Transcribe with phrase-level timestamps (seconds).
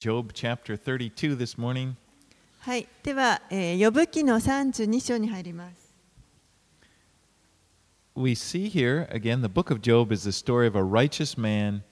[0.00, 1.92] Job chapter 32 this morning.
[2.60, 5.92] はい、では、えー、呼ぶ記の32章に入ります。
[8.16, 11.82] We see here, again, the book of Job is the story of a righteous man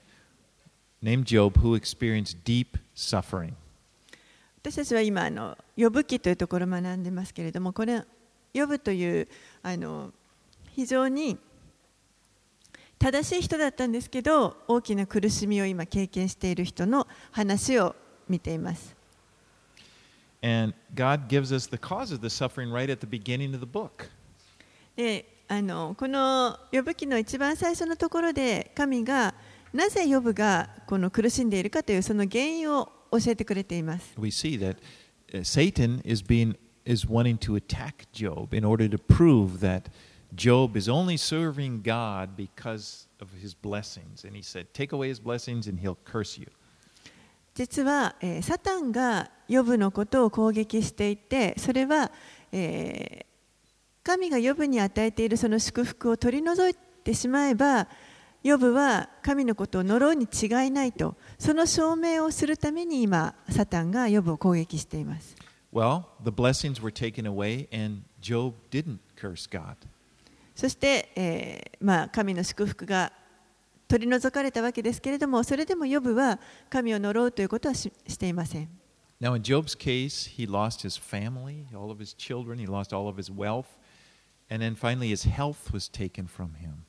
[1.03, 3.53] named Job who experienced deep suffering.
[4.63, 8.03] 私たちは今あの呼ぶ記というところを学んでますけれども、これ
[8.55, 9.27] 呼ぶという
[9.61, 10.11] あの
[10.71, 11.37] 非常に
[12.99, 17.95] 正しい人だったんですけど、大きな苦しみを今経験している人の話を
[18.27, 18.95] 見ています。
[20.41, 24.09] And God gives us the cause of the suffering right at the beginning of the book.
[24.95, 29.33] であのこの呼ぶ記の一番最初のところで神が
[29.73, 34.13] なぜ呼ぶがこの苦しんでいるかというその原因を教えてくれています。
[34.17, 34.77] We see that
[35.33, 39.83] uh, Satan is being is wanting to attack Job in order to prove that
[40.34, 44.24] Job is only serving God because of his blessings.
[44.24, 46.50] And he said, Take away his blessings and he'll curse you.
[47.54, 52.10] 実は、えーサタンがヨブのことを攻撃していてそれは、
[52.52, 53.34] えー
[54.04, 57.88] 神がヨブに与えているその祝福を取り除いてしまえば
[58.42, 65.34] ヨブは神のことを呪うに違いないとその証明をするために今サタンがヨブを攻撃しています
[65.72, 69.76] Well, the blessings were taken away and Job didn't curse God.
[70.59, 73.13] そして、えーまあ、神の祝福が
[73.87, 76.37] 取り除かれたわけですけれどもそれでもヨブは
[76.69, 78.69] 神を呪うということはししていません
[79.21, 83.07] Now, in Job's case, he lost his family, all of his children, he lost all
[83.07, 83.67] of his wealth,
[84.49, 86.83] and then finally his health was taken from him.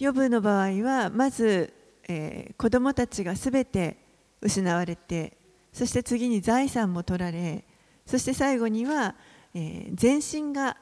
[0.00, 1.72] ヨブの場合はまず、
[2.08, 3.96] えー子供たちがすべて
[4.40, 5.36] 失われて
[5.72, 7.64] そして次に財産も取られ
[8.04, 9.14] そして最後には、
[9.54, 10.76] えー全身が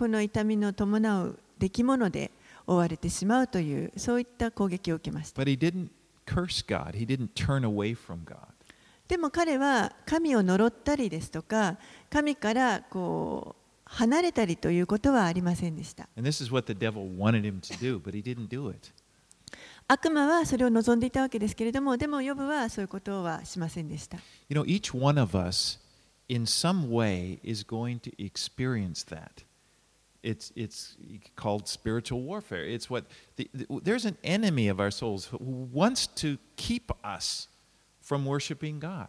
[0.00, 2.30] この痛みの伴う出来物で
[2.66, 5.36] 追われてしまうというそういった攻撃を受けました。
[9.06, 11.76] でも彼は神を呪ったりですとか
[12.08, 16.08] 神からこう離れたりということはありませんでした。
[19.86, 24.16] 悪魔はそれを望んでいたわけですけれどもでも呼ぶはそういうことはしませんでした。
[30.22, 30.96] It's, it's
[31.34, 32.64] called spiritual warfare.
[32.64, 33.04] It's what
[33.36, 35.38] the, the- there's an enemy of our souls who
[35.72, 37.48] wants to keep us
[38.02, 39.08] from worshiping God.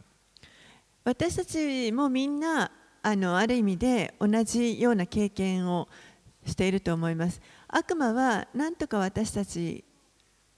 [1.04, 5.88] 私たちもみんなあのある意味で同じような経験を
[6.46, 9.84] していると思います悪魔は何とか私たち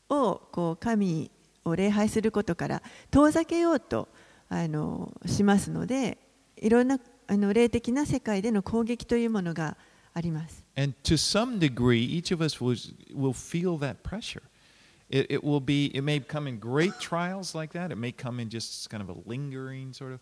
[0.10, 1.32] をこう神
[1.64, 4.10] を礼拝することから遠ざけようと
[4.50, 6.18] あのしますので
[6.58, 9.78] いろんなあの霊的な世界での攻撃というものが
[10.15, 12.77] あります And to some degree, each of us will,
[13.15, 14.43] will feel that pressure.
[15.11, 17.91] It, it will be, it may come in great trials like that.
[17.91, 20.21] It may come in just kind of a lingering sort of.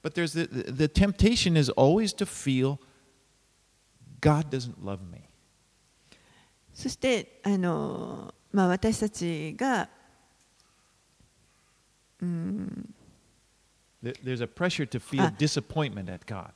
[0.00, 2.78] But there's the, the, the temptation is always to feel
[4.20, 5.24] God doesn't love me.
[6.72, 9.88] そしてあの、まあ、私たちが
[12.22, 12.94] うん
[14.02, 15.32] There- There's a pressure to feel Ah.
[15.36, 16.52] disappointment at God.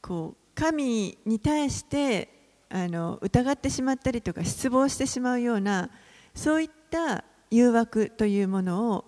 [0.00, 2.29] こう 神に対して
[2.69, 5.91] あの疑ってしまったりとか失望してしまうような
[6.33, 9.05] そういった誘惑というものを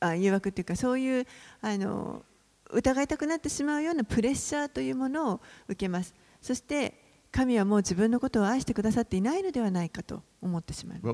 [0.00, 1.26] あ誘惑というかそういう
[1.62, 2.22] あの
[2.70, 6.14] 疑いたくなってしまうようなプレッシャーというものを受けます。
[6.40, 11.06] そして神はもう自分のことを愛してくださっていないのではないかと思ってしまいます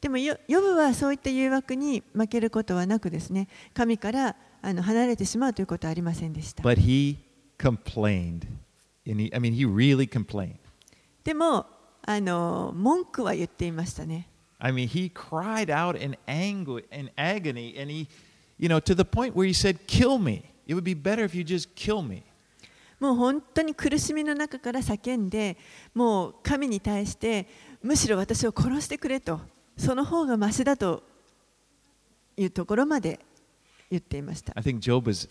[0.00, 7.16] でもヨヨブはそういった誘惑に負けることはなくですね神からあの離れてしまうということはありませんでした But he
[7.58, 8.46] complained.
[9.06, 10.56] And he, I mean, he really complained.
[11.24, 11.66] でも
[12.02, 14.26] あの文句は言っていましたね
[14.58, 18.06] I mean, he cried out in anguish, in agony, and he,
[18.58, 20.44] you know, to the point where he said, "Kill me.
[20.66, 22.22] It would be better if you just kill me."
[22.98, 25.56] もう本当に苦しみの中から叫んで
[25.94, 27.48] もう神に対して
[27.82, 29.40] むしろ私を殺してくれと
[29.80, 31.02] その方がましだと
[32.36, 33.18] いうところまで
[33.90, 35.28] 言っていました I think Job was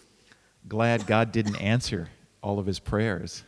[0.67, 2.07] glad God didn't answer
[2.41, 3.45] all of his prayers.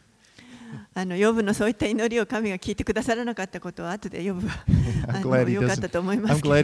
[0.94, 4.54] あのヨブのそういった祈りを神が聞いてくださらなかったことは後でヨブは
[5.10, 6.48] あのよかった.と思いますけ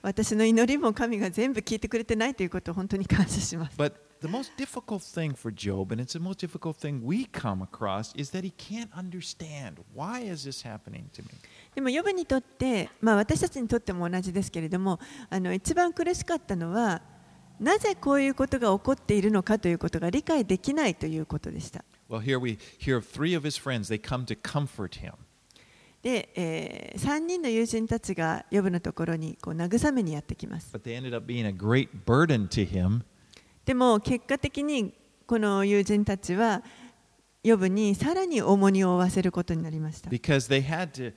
[0.00, 7.26] 私の祈りも神が全部聞いてくれてないということを本当に感謝します But the most difficult thing for Job, and it's the most difficult thing we
[7.26, 11.28] come across, is that he can't understand why is this happening to me.
[11.74, 17.00] でもヨブにとって、まあ、私たちにとっても同じですけれどもあの一番苦しかったのは
[17.58, 21.84] なぜこういうことが起こっているのかということが理解できないということでした。
[22.10, 23.88] Well, here we hear of three of his friends.
[23.88, 25.14] They come to comfort him.
[26.02, 30.76] で、え3人の友人たちがヨブのところにこう慰めにやってきます。
[30.76, 33.02] But they ended up being a great burden to him
[33.64, 34.92] でも結果的に
[35.26, 36.62] この友人たちは
[37.44, 40.10] ヨブにさらに重荷を負わせることになりました。
[40.10, 41.14] because they had to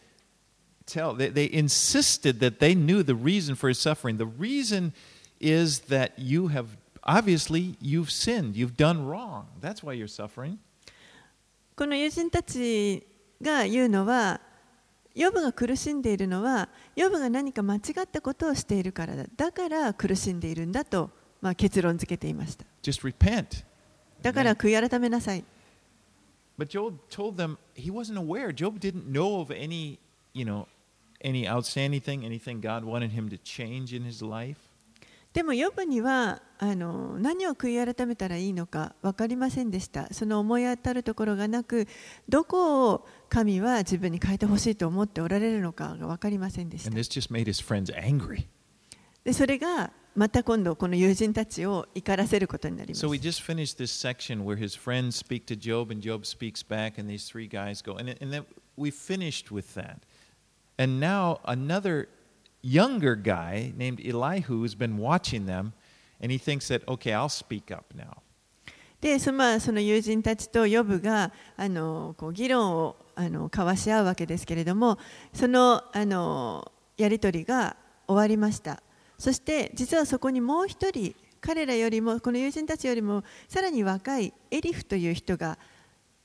[0.86, 4.18] tell, they, they insisted that they knew the reason for his suffering.
[4.18, 4.94] The reason
[5.40, 9.48] is that you have, obviously, you've sinned, you've done wrong.
[9.62, 10.60] That's why you're suffering.
[11.76, 13.06] この友人たち
[13.42, 14.40] が言うのは、
[15.14, 19.26] ヨブが苦しんでいるのは、ヨブが何か間違ったことをしているからだ。
[19.36, 21.10] だから苦しんでいるんだと、
[21.42, 22.66] まあ、結論付けていました。
[22.82, 23.64] Just repent.
[24.22, 25.44] だから悔い改めなさい。
[26.58, 28.54] But Job told them he wasn't aware.
[28.54, 30.00] Job didn't know of any,
[30.34, 30.68] you know,
[31.26, 34.60] any outstanding thing, anything God wanted him to change in his life.
[35.34, 40.08] でもヨブにはあの何を悔い改めたらいいのか分かりませんでした。
[40.14, 41.90] その思い当たるところがなく、
[42.30, 46.90] どこを神は自分に変えてほしいと思っておられるのかが分かりませんでした。
[49.26, 53.10] でそれがまた今度この友人たちを怒らせることになります So。
[53.10, 57.12] we just finished this section where his friends speak to Job and Job speaks back, and
[57.12, 57.98] these three guys go.
[57.98, 58.46] And, and then
[58.78, 59.98] we finished with that.
[60.78, 62.08] And now another
[62.62, 65.74] younger guy named Elihu has been watching them,
[66.20, 68.22] and he thinks that, okay, I'll speak up now.
[69.02, 74.98] でその,、まあ、その友人たちとヨブがあのこう議論をあの交わし合うわけですけれども
[75.32, 77.76] そのあのやり取りが
[78.08, 78.82] 終わりました
[79.20, 85.60] そして実はそこにもう一人彼らよりもこの友人たちよりもさらに若いエリフという人が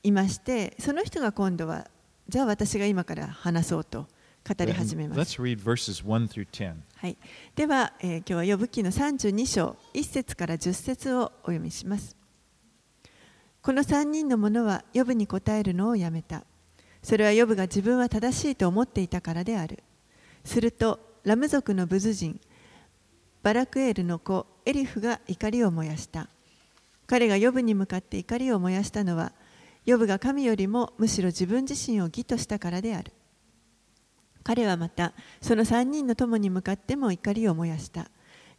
[0.01, 1.87] いましてその人が今度は
[2.27, 4.07] じゃあ私が今から話そうと
[4.47, 5.37] 語り始めます。
[5.37, 6.75] let's read verses 1 through 10.
[6.95, 7.17] はい、
[7.55, 12.15] では、えー今日はヨブ記の32章1節から10節をお読みします。
[13.61, 16.43] この3人の者はヨブに答えるのをやめた。
[17.03, 19.83] それはヨブが自分は正しいと思っていたからである。
[20.43, 22.39] するとラム族のブズ人
[23.43, 26.27] バラクエールの子エリフが怒りを燃やした。
[27.11, 29.33] 彼がヨブに向かって怒りを燃やしたのは
[29.85, 33.11] ヨブが神よりもむしろ自分自身を義としたからである
[34.43, 38.09] 彼はまたその3人の友に向かっても怒りを燃やした。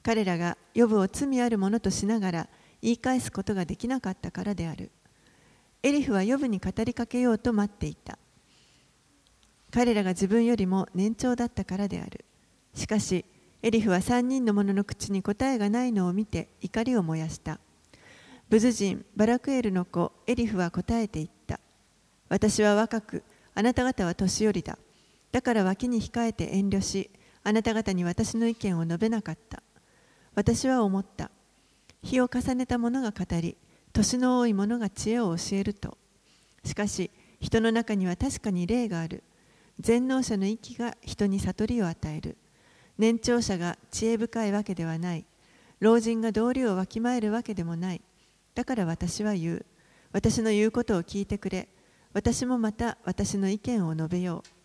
[0.02, 2.49] 彼らがヨブを罪あるものとしながら
[2.81, 4.90] 言い返すことができなかったからである。
[5.82, 8.19] エリフはヨブに語りかけようと待っていた。
[9.70, 12.25] 彼らが自分よりも年長だったからである。
[12.75, 13.25] しかし
[13.62, 17.58] エリフは3人の者の口に答えがないのを見て怒りを燃やした。
[18.49, 21.61] ブズ人バラクエルの子エリフは答えて言った。
[22.28, 23.23] 私は若く
[23.55, 24.78] あなた方は年寄りだ。
[25.32, 27.11] だから脇に控えて遠慮し
[27.43, 29.62] あなた方に私の意見を述べなかった。
[30.34, 31.31] 私は思った。
[32.02, 33.56] 日を重ねた者が語り
[33.93, 35.99] 年の多い者が知恵を教えると。
[36.64, 39.23] しかし人の中には確かに霊がある。
[39.81, 42.37] 全能者の息が人に悟りを与える。
[42.99, 45.25] 年長者が知恵深いわけではない。
[45.81, 48.02] 老人が道理をわきまえるわけでもない。
[48.55, 49.67] だから私は言う。
[50.12, 51.69] 私の言うことを聞いてくれ。
[52.12, 54.62] 私もまた私の意見を述べよう。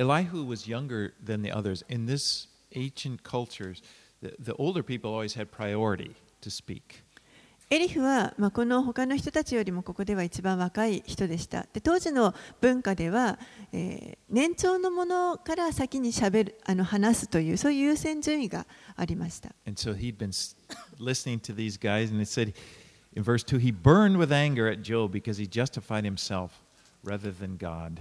[0.00, 1.84] Elihu was younger than the others.
[1.88, 3.82] In this ancient cultures,
[4.22, 7.02] the, the older people always had priority to speak.
[7.68, 11.66] エリフは、まあ、この他の人たちよりもここでは一番若い人でした。
[11.72, 13.38] で当時の文化では、
[13.72, 19.50] えー年長の者から先にしゃべるあの話すというそういう優先順位がありました。
[19.66, 20.56] And so he'd been s-
[21.00, 22.52] listening to these guys, and it said
[23.14, 26.50] in verse 2 he burned with anger at Job because he justified himself
[27.04, 28.00] rather than God.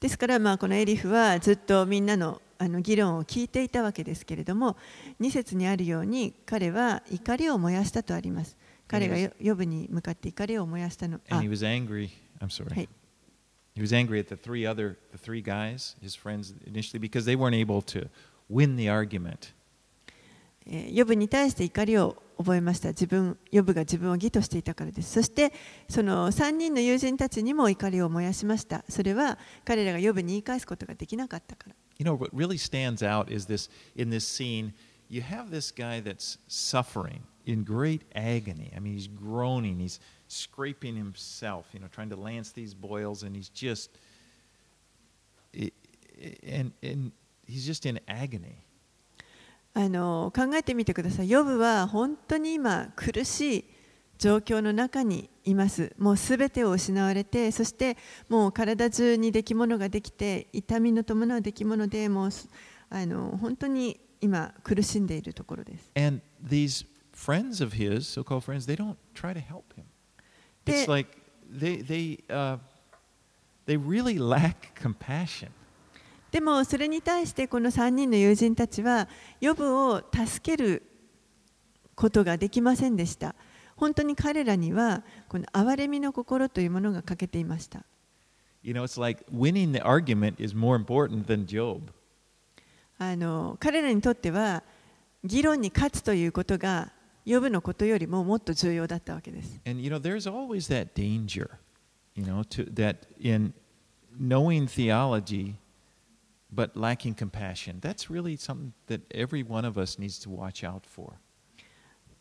[0.00, 4.76] ですから、まあ、このエリフはずっとみんなのあの議論を聞いていたわけですけれども
[5.20, 8.56] 2節にあるように彼は怒りを燃やしたとあります。
[8.88, 11.20] 彼がよヨブに向かって怒りを燃やしたの。
[11.28, 12.10] And あ he was angry.
[12.40, 12.72] I'm sorry.
[12.72, 12.88] Hey.
[13.74, 17.36] He was angry at the three other, the three guys, his friends initially, because they
[17.36, 18.08] weren't able to
[18.48, 19.52] win the argument.
[20.66, 25.52] えーヨブに対して怒りを覚えました自分ヨブが自分を義としていたからですそして
[25.88, 34.74] その3人の友人たちにも怒りを燃やしましたそれは彼らがヨブに言い返すことができなかったから You know, what really stands out is this in this scene,
[35.08, 38.70] you have this guy that's suffering in great agony.
[38.76, 43.34] I mean, he's groaning, he's scraping himself, you know, trying to lance these boils, and
[43.34, 43.90] he's just,
[45.54, 47.12] and, and
[47.46, 48.65] he's just in agony.
[49.76, 53.64] あの考えてみてくださいヨブは本当に今苦しい
[54.16, 57.98] 状況の中にいますもうすべてを失われてそして
[58.30, 62.48] もう体中に出来物ができて痛みの伴う出来物でもうす
[62.88, 69.84] あの本当に今苦しんでいるところです And these friends of his, so called friends, they don't try to help him.
[70.64, 71.08] It's like
[71.50, 72.56] they, they, uh,
[73.66, 75.50] they really lack compassion.
[76.36, 79.08] でもそれに対してこの3人の友人たちは
[79.40, 80.82] ヨブを助ける
[81.94, 83.34] ことができませんでした。
[83.74, 87.86] 本当に彼らにはこの憐れみの心というものが欠けていました。
[92.98, 94.62] あの彼らにとっては
[95.24, 96.92] 議論に勝つということが
[97.24, 99.58] 呼ぶのことよりももっと重要だったわけです。
[99.66, 101.48] And, you know, there's always that danger,
[102.14, 103.54] you know, to, that in
[104.20, 105.65] knowing theology, you
[106.53, 107.79] but lacking compassion.
[107.79, 111.13] That's really something that every one of us needs to watch out for.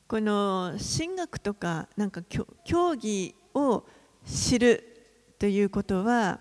[0.09, 3.85] この神学とかなんか教教義を
[4.27, 4.85] 知る
[5.39, 6.41] ということは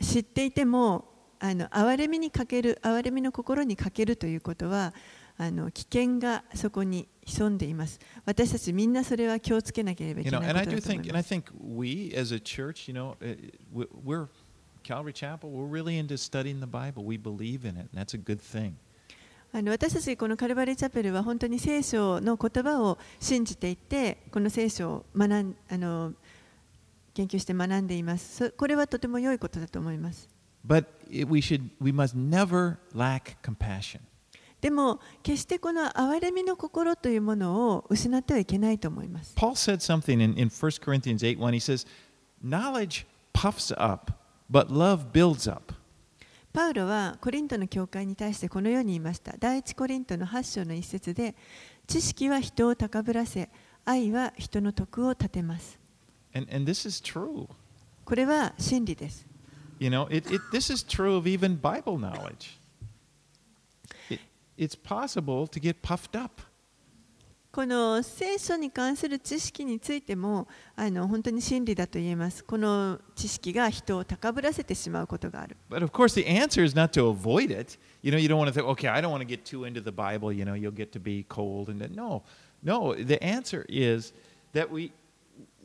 [0.00, 1.04] 知っていても
[1.40, 4.94] あの憐れみに欠ける憐れみの心に欠けるということは
[5.38, 11.22] あの危険がそこに潜んでいます私たちみんなそれは気をつけなければい You け know, ない and こ I と do だと思 think, い and ま I
[11.24, 14.28] す think we as a church, you know, uh, we- we're
[14.91, 15.49] Calvary Chapel.
[15.49, 17.05] We're really into studying the Bible.
[17.05, 18.73] We believe in it, and that's a good thing.
[19.53, 26.13] あの私たちこのカルバリーチャペルは本当に聖書の言葉を信じていてこの聖書を学んあの
[27.13, 30.29] 研究して学んでいますそこれはとても良いことだと思います
[30.65, 33.99] But we should, we must never lack compassion.
[34.61, 41.53] でも決してこの憐れみの心というものを失ってはいけないと思います Paul said something in, in 1 Corinthians 8 1.
[41.53, 41.85] He says,
[42.41, 44.13] Knowledge puffs up,
[44.51, 45.73] but love builds up.
[46.53, 51.33] パウロはコリントの教会に対してこのように言いました第一コリントの8章の一節で
[51.87, 53.49] 知識は人を高ぶらせ
[53.85, 55.79] 愛は人の徳を立てます
[56.33, 57.47] And, and this is true.
[58.03, 59.25] これは真理です
[59.79, 62.59] You know, it, it, this is true of even Bible knowledge.
[64.11, 64.19] It,
[64.55, 66.41] it's possible to get puffed up.
[67.51, 72.45] この聖書に関する知識についてもあの本当に真理だと言えます。
[72.45, 75.57] この知識が人を高ぶらせてしまうことがある。
[75.69, 77.77] But of course, the answer is not to avoid it.
[78.01, 79.81] You know, you don't want to think, okay, I don't want to get too into
[79.83, 80.31] the Bible.
[80.31, 81.69] You know, you'll get to be cold.
[81.69, 82.23] And then, no,
[82.63, 82.95] no.
[82.95, 84.13] The answer is
[84.53, 84.93] that we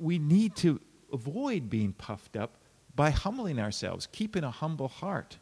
[0.00, 0.81] we need to
[1.12, 2.59] avoid being puffed up
[2.97, 5.38] by humbling ourselves, keeping a humble heart.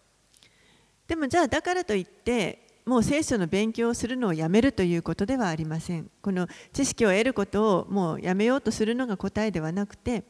[1.06, 6.10] でもじゃあだからといってもう聖書の勉強をするのをやめるということではありません。
[6.20, 10.24] この知識を得ることをもうやめようとするのが答えではなくて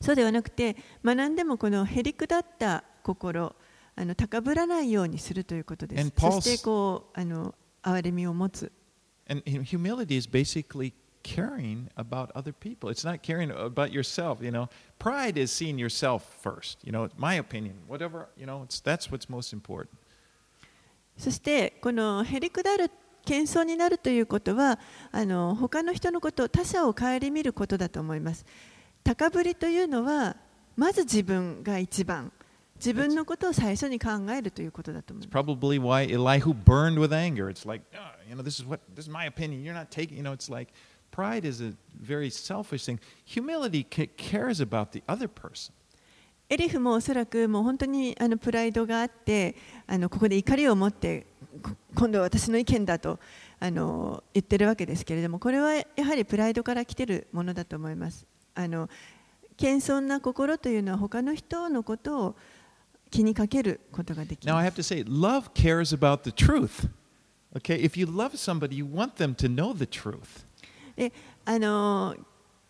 [0.00, 3.54] そうではなくて学んでもこのへりくだった心
[3.96, 6.12] あの高ぶらないようにするということです。
[6.18, 8.72] そしてこうあの憐れみを持つ。
[9.28, 10.92] And hu- humility is basically
[11.22, 12.90] caring about other people.
[12.90, 14.42] It's not caring about yourself.
[14.42, 14.68] You know,
[14.98, 16.78] pride is seeing yourself first.
[16.82, 18.28] You know, my opinion, whatever.
[18.36, 19.96] You know, it's, that's what's most important.
[21.20, 22.90] そしてこのへりくだる
[23.26, 24.78] 謙遜になるということは
[25.12, 28.46] あの他の人のこと他者を顧みることだと思います
[29.04, 30.34] 高ぶりというのは
[30.76, 32.32] まず自分が一番
[32.76, 37.50] 自分のことを最初に考えるということだと思います probably why Elihu burned with anger.
[37.50, 39.62] It's like, "Ah, you know, this is what this is my opinion.
[39.62, 40.16] You're not taking.
[40.16, 40.72] You know, it's like
[41.10, 42.98] pride is a very selfish thing.
[43.26, 45.74] Humility cares about the other person.
[46.52, 49.54] エリフもおそらくもう本当にあのプライドがあって
[49.86, 51.28] あのここで怒りを持って
[51.62, 53.20] こ今度は私の意見だと
[53.60, 58.26] あの言ってるわけですけれどもこれはやはりプライドから来てるものだと思います
[58.56, 58.90] あの
[59.56, 62.36] 謙遜な心というのは他の人のことを
[63.12, 66.88] 気にかけることができ Now, I ま have す to say, love cares about the truth.
[67.56, 70.46] Okay, if you love somebody, you want them to know the truth.
[70.96, 71.12] で
[71.44, 72.16] あの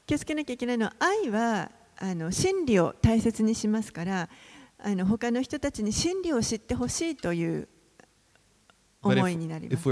[0.07, 4.29] 気をつけなきゃいけないのは愛はあの真理を大切にしますから
[4.79, 7.69] あの他の人たちに真理を知ってほしいという
[9.03, 9.83] 思いになります.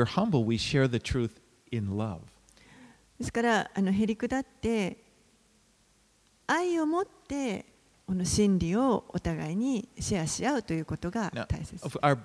[3.19, 4.97] ですからあのへりくだって
[6.47, 7.67] 愛を持って
[8.07, 12.19] この真理をお互いにシェアし合うということが大切 of- our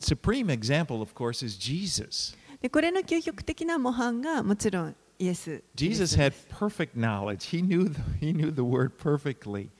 [0.00, 2.36] supreme example, of course, is Jesus.
[2.60, 7.48] でこれの究極的な模範がもちろんイエス Jesus had perfect knowledge.
[7.50, 9.70] He knew the, he knew the word perfectly,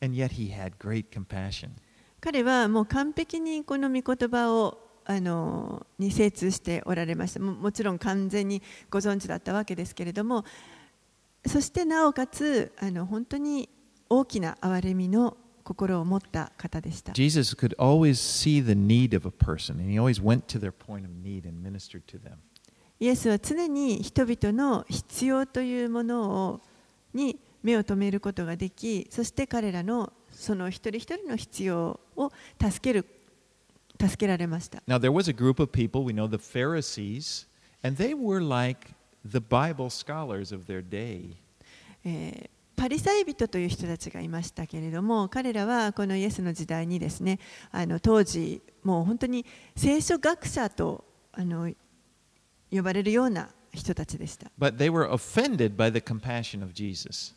[0.00, 1.70] and yet he had great compassion.
[2.20, 10.44] 彼はもう完璧にこの御言葉をあのに精通しておられましたももちろん完全にご存知だったわけですけれども
[11.46, 13.68] そしてなおかつあの本当に
[14.08, 20.72] 大きな憐れみの心を持った方でした Jesus could always see the need of a person, and he always went to their
[20.72, 22.38] point of need and ministered to them.
[23.00, 26.60] イエスは常に人々の必要というものを
[27.12, 33.06] に目を留めることができそして彼らのその一人一人の必要を助ける
[34.00, 37.46] 助けられました Now, there was a group of people, we know the Pharisees,
[37.82, 38.90] and they were like
[39.24, 41.36] the Bible scholars of their day.
[42.04, 47.38] えーパリサイ人という人たちがいましたけれども彼らはこのイエスの時代にですね
[47.70, 49.46] あの当時もう本当に
[49.76, 51.70] 聖書学者とあの
[52.74, 54.50] 呼ばれるような人たちでした。
[54.58, 57.34] But they were offended by the compassion of Jesus.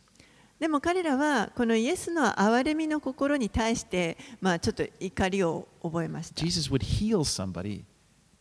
[0.59, 6.43] でも彼らはこのイエスの憐れみの心に対して、まあ、ちょっと怒りを覚えました。
[6.43, 7.83] Jesus would heal somebody.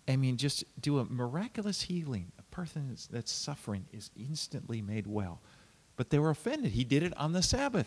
[0.09, 2.27] I mean, just do a miraculous healing.
[2.39, 5.39] A person that's- suffering is instantly made well.
[5.99, 6.73] But they were offended.
[6.73, 7.87] He did it on the Sabbath.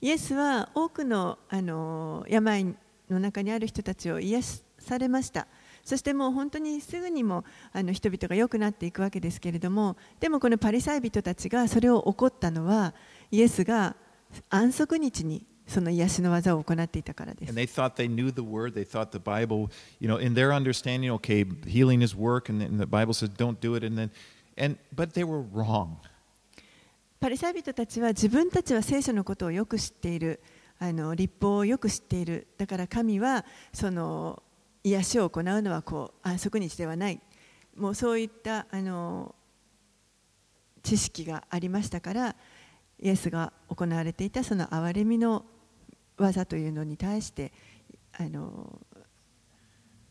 [0.00, 2.76] イエスは多くのあの病
[3.10, 4.40] の中にある人たちを癒
[4.78, 5.48] されました。
[5.88, 12.92] そしてもう本当にすぐにもあの人々が良くなっていくわけですけれどもでもこのパリサイ人たちがそれを起こったのは
[13.30, 13.96] イエスが
[14.50, 17.54] 安息日にその癒しの技を行っていたからです。
[27.18, 30.40] パリサイ人たちは自分たちは聖書のことをよく知っている
[30.78, 34.42] あの立法をよく知っているだから神はその
[34.88, 37.20] 癒しを行うのはこう安息日ではない
[37.76, 39.34] もうそういったあの
[40.82, 42.36] 知識がありましたから
[43.00, 45.44] イエスが行われていたその憐れみの
[46.16, 47.52] 技というのに対して
[48.12, 48.80] あの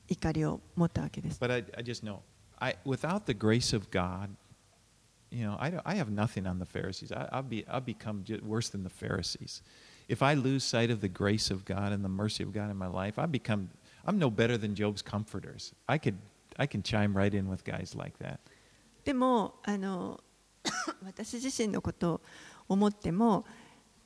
[0.07, 1.39] 怒りを持ったわけです。
[1.39, 2.19] But I, I just know,
[2.59, 4.29] I without the grace of God,
[5.29, 7.11] you know, I, don't, I have nothing on the Pharisees.
[7.11, 9.61] I, I'll be I'll become ju- worse than the Pharisees.
[10.07, 12.77] If I lose sight of the grace of God and the mercy of God in
[12.77, 13.69] my life, I become
[14.07, 15.73] I'm no better than Job's comforters.
[15.87, 16.15] I could
[16.57, 18.39] I can chime right in with guys like that.
[19.03, 20.19] でもあの
[21.05, 22.21] 私自身のことを
[22.69, 23.45] 思っても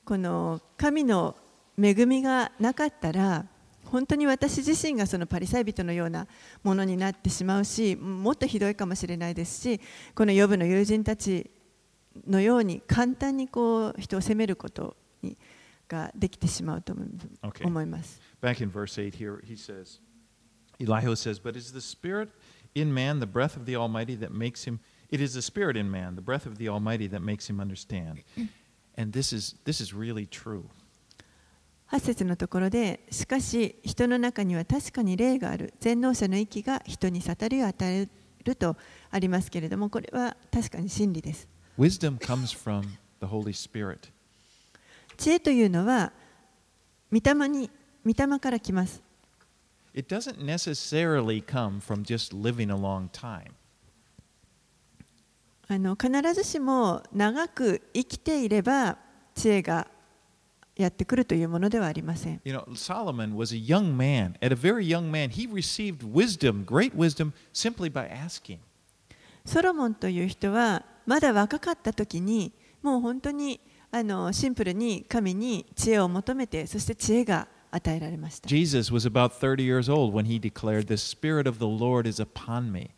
[0.04, 1.36] この神の
[1.80, 3.46] 恵みがなかったら
[3.84, 6.26] 本当に私自身がそのパリサイ人のような
[6.62, 9.80] ものになってしまうしもっとひどいかもしれないですし
[10.14, 11.50] このヨブの友人たち
[12.26, 15.36] のように簡単にこう人を責めることに
[15.88, 17.08] ができてしまうと思い
[17.42, 17.66] Okay.
[17.66, 18.20] 思います。
[18.41, 19.99] Back in verse 8 here, he says,
[20.79, 22.29] Elihu says, But is the Spirit
[22.75, 24.79] in man the breath of the Almighty that makes him,
[25.09, 28.23] it is the Spirit in man, the breath of the Almighty that makes him understand.
[28.95, 30.69] And this is, this is really true.
[31.89, 38.09] 8節のところでしかし人の中には確かに霊がある全能者の息が人に悟りを与え
[38.43, 38.75] ると
[39.09, 41.47] ありますけれどもこれは確かに真理です
[41.79, 42.81] Wisdom comes from
[43.21, 44.09] the Holy Spirit.
[45.15, 46.11] 知恵というのは
[47.11, 47.69] 御霊に
[48.04, 49.02] 御霊から来ます
[49.94, 53.52] It doesn't necessarily come from just living a long time.
[55.68, 58.98] あの必ずしも長く生きていれば
[59.34, 59.86] 知恵が
[60.76, 64.34] やってくるというものではありません You know, Solomon was a young man.
[64.40, 68.58] At a very young man, he received wisdom, great wisdom, simply by asking.
[69.44, 73.60] ソロモンという人はまだ若かった時にもう本当に
[73.90, 82.22] あのシンプルに神に知恵を求めてそして知恵が与えられました Jesus was about 30 years old when he declared, The Spirit of the Lord is
[82.22, 82.90] upon me.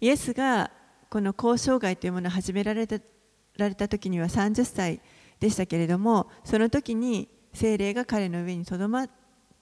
[0.00, 0.70] イエスが
[1.10, 2.98] この交渉外というものを始められた
[3.56, 5.00] られた時には30歳
[5.40, 9.10] でしたけれどもその時に聖霊が彼の上にとどまっ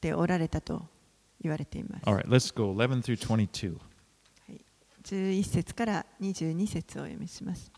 [0.00, 0.82] ておられたと
[1.40, 3.78] 言われています All right, let's go 11 through 22.
[5.04, 7.70] 11節から22節をお読みします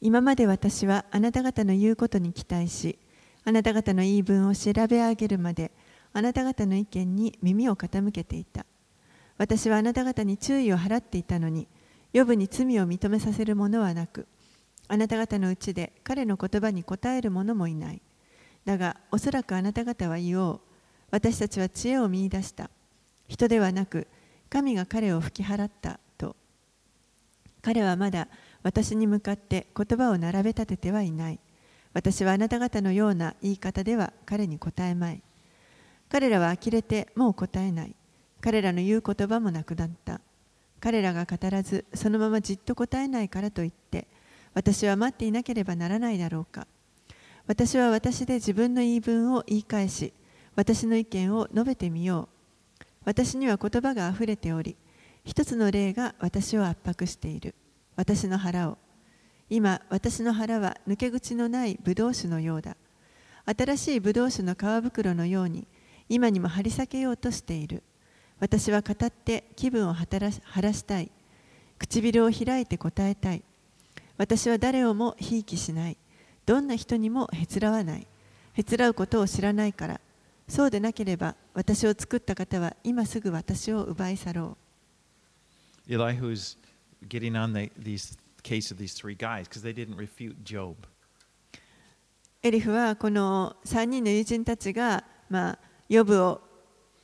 [0.00, 2.98] 今まで私はあなた方の言うことに期待し
[3.44, 5.72] あなた方の言い分を調べ上げるまで
[6.12, 8.66] あなた方の意見に耳を傾けていた。
[9.38, 11.66] 私はあなた方に注意を払っていたのに
[12.12, 14.26] 予部に罪を認めさせる者はなく
[14.88, 18.02] あなた方のうちで彼の言葉に答える者もいない。
[18.64, 20.60] だがおそらくあなた方は言おう。
[21.10, 22.70] 私たちは知恵を見出した。
[23.28, 24.06] 人ではなく
[24.50, 25.98] 神が彼を吹き払った。
[26.18, 26.36] と。
[27.62, 28.28] 彼はまだ
[28.62, 31.40] 私に向かって言葉を並べ立ててはいない。
[31.94, 35.22] 私はあなた方のような言い方では彼に答えまい。
[36.08, 37.94] 彼らは呆れてもう答えない。
[38.40, 40.20] 彼らの言う言葉もなくなった。
[40.80, 44.08] 彼らが語らずそのままじっと答えないからといって
[44.52, 46.66] 私は待っていなければならないだろうか。
[47.46, 50.12] 私は私で自分の言い分を言い返し
[50.54, 52.28] 私の意見を述べてみよ
[52.80, 52.84] う。
[53.04, 54.76] 私には言葉があふれており
[55.24, 57.54] 一つの例が私を圧迫している。
[57.96, 58.78] 私の腹を
[59.54, 62.74] 今私の腹は抜け口のないブドウ酒のようだ。
[63.44, 65.66] 新しいブドウ酒の皮袋のように
[66.08, 67.82] 今にも張り裂けようとしている。
[68.40, 70.18] 私は語って気分を晴
[70.62, 71.10] らしたい。
[71.78, 73.42] 唇を開いて答えたい。
[74.16, 75.98] 私は誰をもひいきしない。
[76.46, 78.06] どんな人にもへつらわない。
[78.54, 80.00] へつらうことを知らないから。
[80.48, 84.56] そうでなければ私を作った方は今すぐ私を奪い去ろ
[85.88, 86.58] Elihu's
[87.08, 89.48] getting on these case of these three guys
[92.42, 96.40] エリフはこの3人の友人たちが、まあ、ヨブを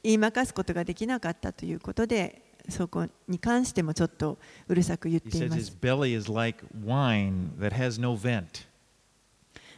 [0.02, 5.28] 言い負すことができなかったということで、そこに関してもちょっとうるさく言って。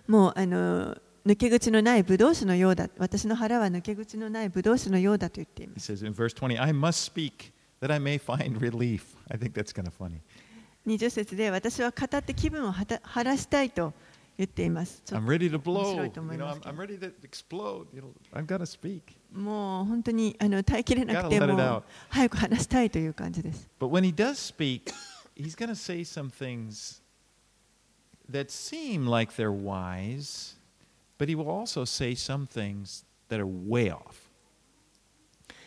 [0.07, 0.97] もうあの
[1.27, 5.93] 抜け口のないブドウ酒のようだ、私の腹は抜け口のないブド酒のようだと言っています。
[10.87, 13.93] 20節で私は語って気分をはた晴らしたいと
[14.39, 15.03] 言っています。
[15.09, 15.93] I'm ready to 面 blow.
[15.93, 17.87] 白いと思 You い know, ま I'm, I'm ready to explode.
[17.95, 18.03] You
[18.35, 19.03] know, got to speak.
[19.33, 23.69] もう本当にあの耐えきれなくても.早く話したいという感じです。
[23.79, 24.93] But when he does speak,
[25.37, 27.03] he's to say some things
[28.31, 30.57] that seem like they're wise,
[31.19, 34.31] but he will also say some things that are way off.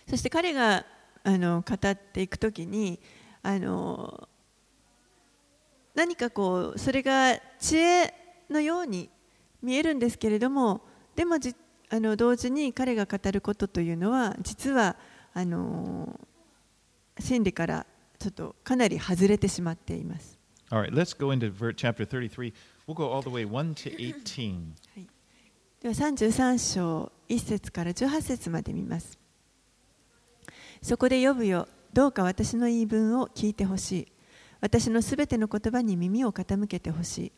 [0.10, 0.86] そして彼が
[1.24, 3.00] あの語っていくときに
[3.44, 4.28] あの
[5.96, 8.14] 何かこうそれが知恵
[8.50, 9.10] のように
[9.62, 10.82] 見えるんですけれども
[11.16, 11.56] でもじ
[11.90, 14.96] あの同時に彼が語ることというのは実は
[15.34, 16.20] あの
[17.20, 17.86] 真理から
[18.18, 20.40] ちょっとかなり外れてしまっています。
[20.72, 22.52] All right, let's go into ver- chapter 33.
[22.88, 24.74] We'll go all the way 1 to 18.
[25.82, 29.20] では33章1節から18節まで見ます。
[30.82, 34.13] そこで呼ぶよ、どうか私の言い分を聞いてほしい。
[34.64, 37.32] 私のすべての言葉に耳を傾けてほしい。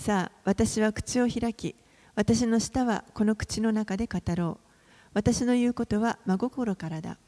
[0.00, 1.76] さあ、私は口を開き、
[2.14, 4.66] 私の舌はこの口の中で語ろう。
[5.12, 7.18] 私の言うことは真心からだ。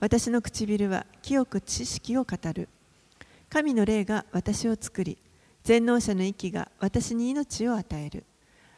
[0.00, 2.70] 私の唇は清く知識を語る。
[3.50, 5.18] 神の霊が私を作り、
[5.64, 8.24] 全能者の息が私に命を与える。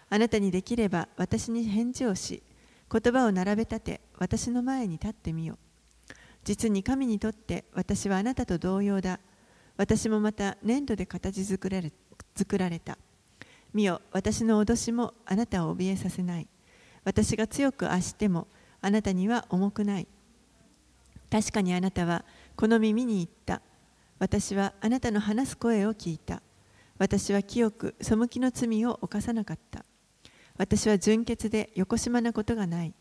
[0.08, 2.42] あなたにできれば私に返事をし、
[2.92, 5.58] 言葉を並べ立て、私の前に立ってみよう。
[6.42, 9.20] 実に神にとって私はあなたと同様だ。
[9.80, 11.90] 私もまた粘土で形作られ
[12.36, 12.98] 作られた。
[13.72, 16.46] 見よ、私の脅しもあなたを怯えさせない。
[17.02, 18.46] 私が強く圧しても
[18.82, 20.06] あなたには重くない。
[21.30, 23.62] 確かにあなたはこの耳に言った。
[24.18, 26.42] 私はあなたの話す声を聞いた。
[26.98, 29.86] 私は清く背きの罪を犯さなかった。
[30.58, 32.92] 私は純潔でよこしまなことがない。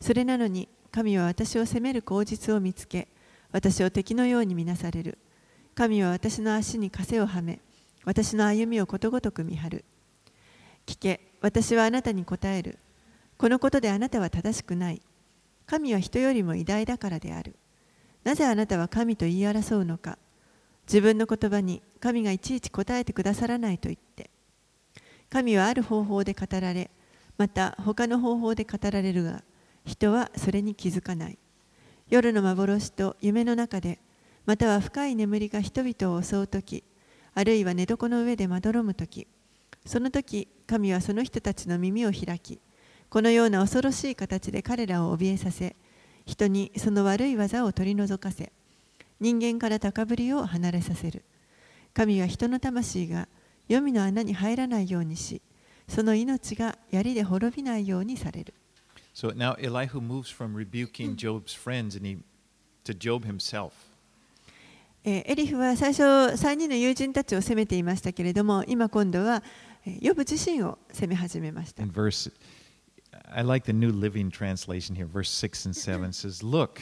[0.00, 3.08] それなのに神は私を責める口実を見つけ、
[3.50, 5.18] 私を敵のように見なされる。
[5.80, 7.58] 神は私の足に枷をはめ、
[8.04, 9.84] 私の歩みをことごとく見張る。
[10.84, 12.78] 聞け、私はあなたに答える。
[13.38, 15.00] このことであなたは正しくない。
[15.64, 17.56] 神は人よりも偉大だからである。
[18.24, 20.18] なぜあなたは神と言い争うのか。
[20.86, 24.28] 自分の言葉に神がいちいち答えてくださらないと言って。
[25.30, 26.90] 神はある方法で語られ、
[27.38, 29.42] また他の方法で語られるが、
[29.86, 31.38] 人はそれに気づかない。
[32.10, 33.98] 夜の幻と夢の中で、
[34.46, 36.82] または深い眠りが人々を襲うとき、
[37.34, 39.26] あるいは寝床の上でまどろむとき、
[39.84, 42.60] その時神はその人たちの耳を開き、
[43.08, 45.76] このような恐ろしい形で彼らを怯えさせ、
[46.26, 48.52] 人にその悪い技を取り除かせ、
[49.20, 51.24] 人間から高ぶりを離れさせる。
[51.92, 53.28] 神は人の魂が
[53.68, 55.42] 黄泉の穴に入らないようにし、
[55.88, 58.54] その命が槍で滅びないようにされる。
[59.12, 62.18] So now Elihu moves from rebuking Job's friends and he,
[62.84, 63.89] to Job himself.
[65.04, 69.42] えーエリフは最初3人の友人たちを責めていましたけれども今今度は
[69.86, 72.30] えーヨブ自身を責め始めました verse,
[73.32, 76.80] I like the New Living Translation here, verse 6 and 7 says, Look,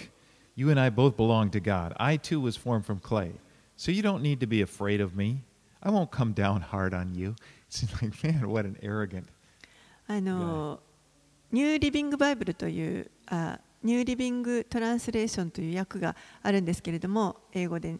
[0.57, 1.92] you and I both belong to God.
[1.98, 3.33] I too was formed from clay.
[3.76, 5.44] So you don't need to be afraid of me.
[5.83, 7.37] I won't come down hard on you.
[7.70, 9.28] It's like, man, what an arrogant.
[10.11, 10.81] あの
[11.52, 17.98] ニューリビングバイブルというあニューリビングトランスレーションという訳があるんですけれども英語で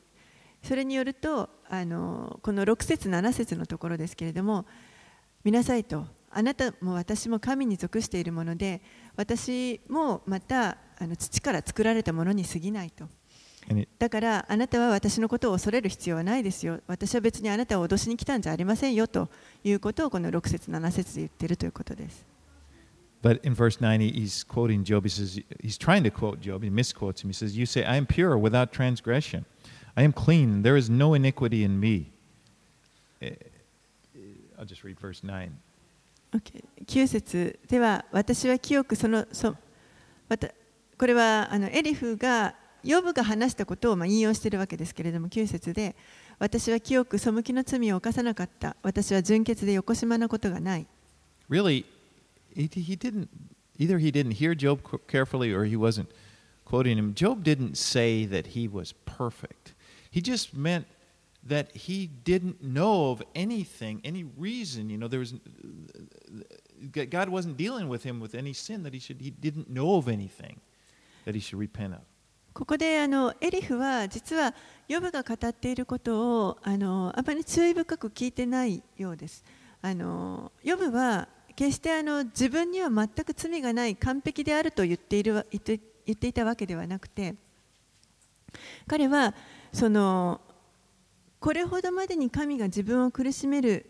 [0.63, 4.67] それによるとあのこの6節7節のところですけれども
[5.45, 8.83] 見なさいとあなたも私も神に属しているもので
[9.17, 13.07] 私もまたあの土から作られたものに過ぎないと
[13.99, 19.29] だからあなたは私のことを恐れる必要はないですよ私は別にあなたを脅しに来たんじゃありませんよと
[19.63, 22.25] いうことをこの6節7節で言っているということです
[23.23, 25.03] but in verse 9, he- he's quoting Job.
[25.05, 26.63] He says, he's trying to quote Job.
[26.63, 27.31] He misquotes him.
[27.31, 29.45] He says, You say, I am pure without transgression.
[29.99, 30.63] I am clean.
[30.63, 32.13] There is no iniquity in me.
[33.21, 33.31] Eh,
[34.15, 34.21] eh,
[34.57, 35.51] I'll just read verse 9.
[36.33, 39.57] OK 9節では私は清くそのそ
[40.29, 40.51] また
[40.99, 45.97] これはあのエリフがヨブが話したことをまあ引用しているわけですけれども9節で
[46.39, 50.87] 私は清く背きの罪を犯さなかった私は純潔でよこしまなことがない
[51.51, 51.85] really
[52.55, 53.29] he, didn't
[53.79, 56.07] either he didn't hear job carefully or he wasn't
[56.65, 59.75] quoting him job didn't say that he was perfect
[60.11, 60.87] he just meant
[61.47, 65.35] that he didn't know of anything any reason you know there was
[66.93, 70.09] God wasn't dealing with him with any sin that he should he didn't know of
[70.09, 70.61] anything
[71.25, 72.01] that he should repent of.
[72.55, 74.53] ここであのエリフは実は
[74.89, 79.45] ヨブが語っていることをあのあまり注意深く聞いてないようです。
[79.81, 87.35] あのヨブは決してあの自分には全く罪がない完璧であると言っている言って言っていたわけではなくて
[88.87, 89.35] 彼は
[89.73, 90.41] その
[91.41, 93.87] これほどまでに神が自分を苦しめる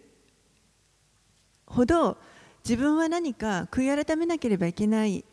[1.67, 2.19] ほど
[2.65, 5.25] 自分は何か悔い改めなければいけない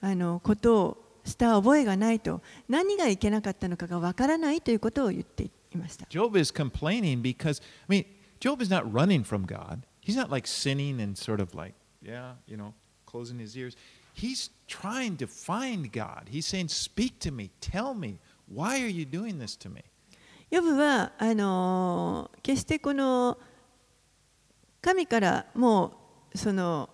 [0.00, 6.06] あのことをした覚えがないと何がいけなかったのかがわからないということを言っていました。
[6.06, 8.06] Job is complaining because I mean
[8.40, 9.80] Job is not running from God.
[10.00, 12.74] He's not like sinning and sort of like, yeah, you know,
[13.06, 13.76] closing his ears.
[14.14, 16.28] He's trying to find God.
[16.30, 18.18] He's saying, Speak to me, tell me,
[18.52, 19.82] why are you doing this to me?
[20.50, 23.36] ヨブはあのー決してこの
[24.80, 25.92] 神からも
[26.34, 26.88] うその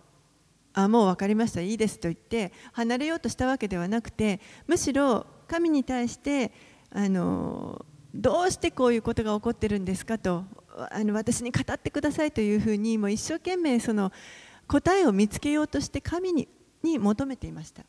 [0.73, 6.53] あもう分かりましたいいですと言って離れようとしたわけではなくてむしろ神に対して
[6.91, 7.85] あの
[8.15, 10.45] どうしてこういうことが起こってるんですかと
[10.91, 14.11] あの私に語ってくださいというふうにもう一生懸命その
[14.67, 16.49] 答えを見つけようとして神に
[16.83, 17.85] に求めていました。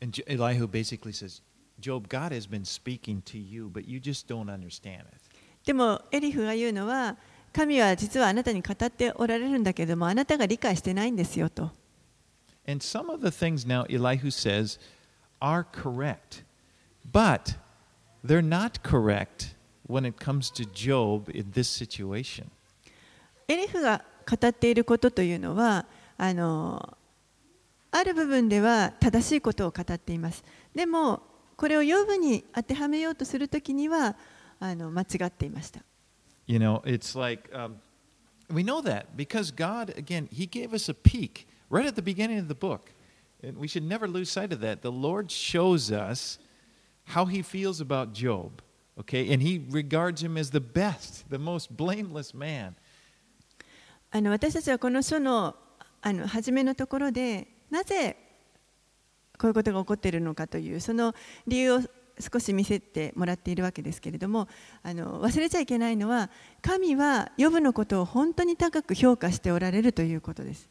[0.00, 1.42] And J- Elihu basically says,
[5.64, 7.16] でもエリフが言うのは
[7.52, 11.70] 神は実はあなたに語っておられるんだけどもあなたが理解してないんですよと。
[23.48, 25.86] エリフが語っていることというのは
[26.18, 26.96] あ,の
[27.92, 30.42] ある部分では正しいことを語っています。
[30.74, 31.22] でも
[31.56, 34.16] これをヨブに当てはめようとするときには
[34.60, 35.80] あの間違っていました。
[36.46, 37.76] You know, it's like um,
[38.52, 42.38] we know that because God, again, He gave us a peek right at the beginning
[42.38, 42.92] of the book.
[43.42, 44.82] And we should never lose sight of that.
[44.82, 46.38] The Lord shows us
[47.04, 48.62] how He feels about Job,
[49.00, 49.32] okay?
[49.32, 52.76] And He regards him as the best, the most blameless man.
[54.12, 55.54] あの私たちはこの書の
[56.00, 58.16] あの初めのところでなぜ
[59.36, 61.14] こういうことが起こっているのかというその
[61.46, 61.80] 理由を
[62.18, 64.48] 少し見せてもらっているわけですけれども
[64.82, 66.30] あの忘れちゃいけないのは
[66.62, 70.68] 神はヨブのことを本当に高く評価しておられるということです。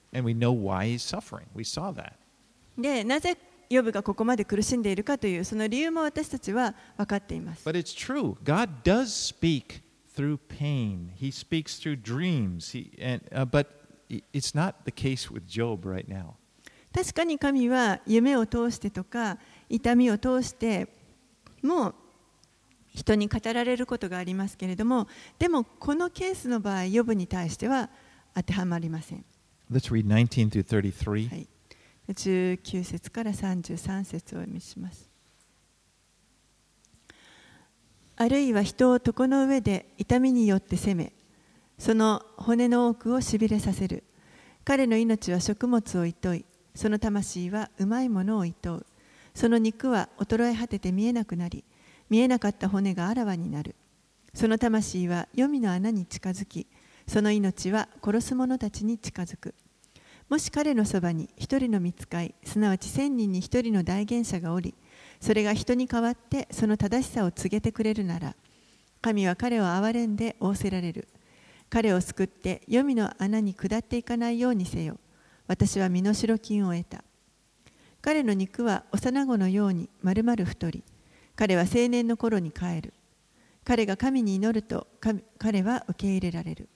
[2.77, 3.37] でなぜ
[3.69, 7.67] ヨブがここまで苦しんでいるかというその理由も私たちは分かっています。
[7.67, 7.93] But it's
[14.55, 16.44] not the.
[16.95, 20.87] 確かに神は夢を通してとか痛みを通して
[21.61, 21.93] も
[22.87, 27.89] 人に語られることがありますけれどもでもこのケースの場合ヨブに対しては
[28.33, 29.25] 当てはまりません、
[29.69, 31.29] Let's read 19 through 33.
[31.29, 31.47] はい、
[32.07, 35.09] 19節から33節をお読みします。
[38.15, 41.11] あるいは人を床の上で痛みによって責め
[41.77, 44.05] その骨の多くをしびれさせる。
[44.63, 48.85] 彼の命は食物を厭いその魂はうまいものを厭う。
[49.33, 51.65] その肉は衰え果てて見えなくなり
[52.09, 53.75] 見えなかった骨があらわになる。
[54.33, 56.67] その魂は黄泉の穴に近づき
[57.07, 59.55] その命は殺す者たちに近づく。
[60.29, 64.73] もし彼のそばに一人の見つかいすなわち千人に一人の大言者がおり
[65.19, 68.35] それが人に代わってその正しさを告げてくれるなら
[69.01, 71.07] 神は彼を憐れんで仰せられる。
[71.69, 74.97] 彼を救って黄泉の穴に下っていかないようにせよ。
[75.47, 77.03] 私は身代金を得た。
[78.01, 80.83] 彼の肉は幼子のように丸々太り。
[81.35, 82.93] 彼は青年の頃に帰る。
[83.63, 84.87] 彼が神に祈ると
[85.37, 86.69] 彼は受け入れられる。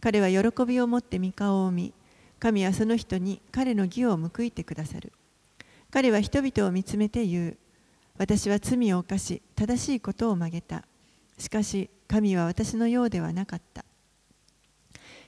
[0.00, 1.92] 彼は喜びを持って御顔を見
[2.38, 5.12] 神はその人に彼の義を報いてくださる。
[5.90, 7.56] 彼は人々を見つめて言う。
[8.16, 10.84] 私は罪を犯し正しいことを曲げた。
[11.38, 13.84] しかし神は私のようではなかった。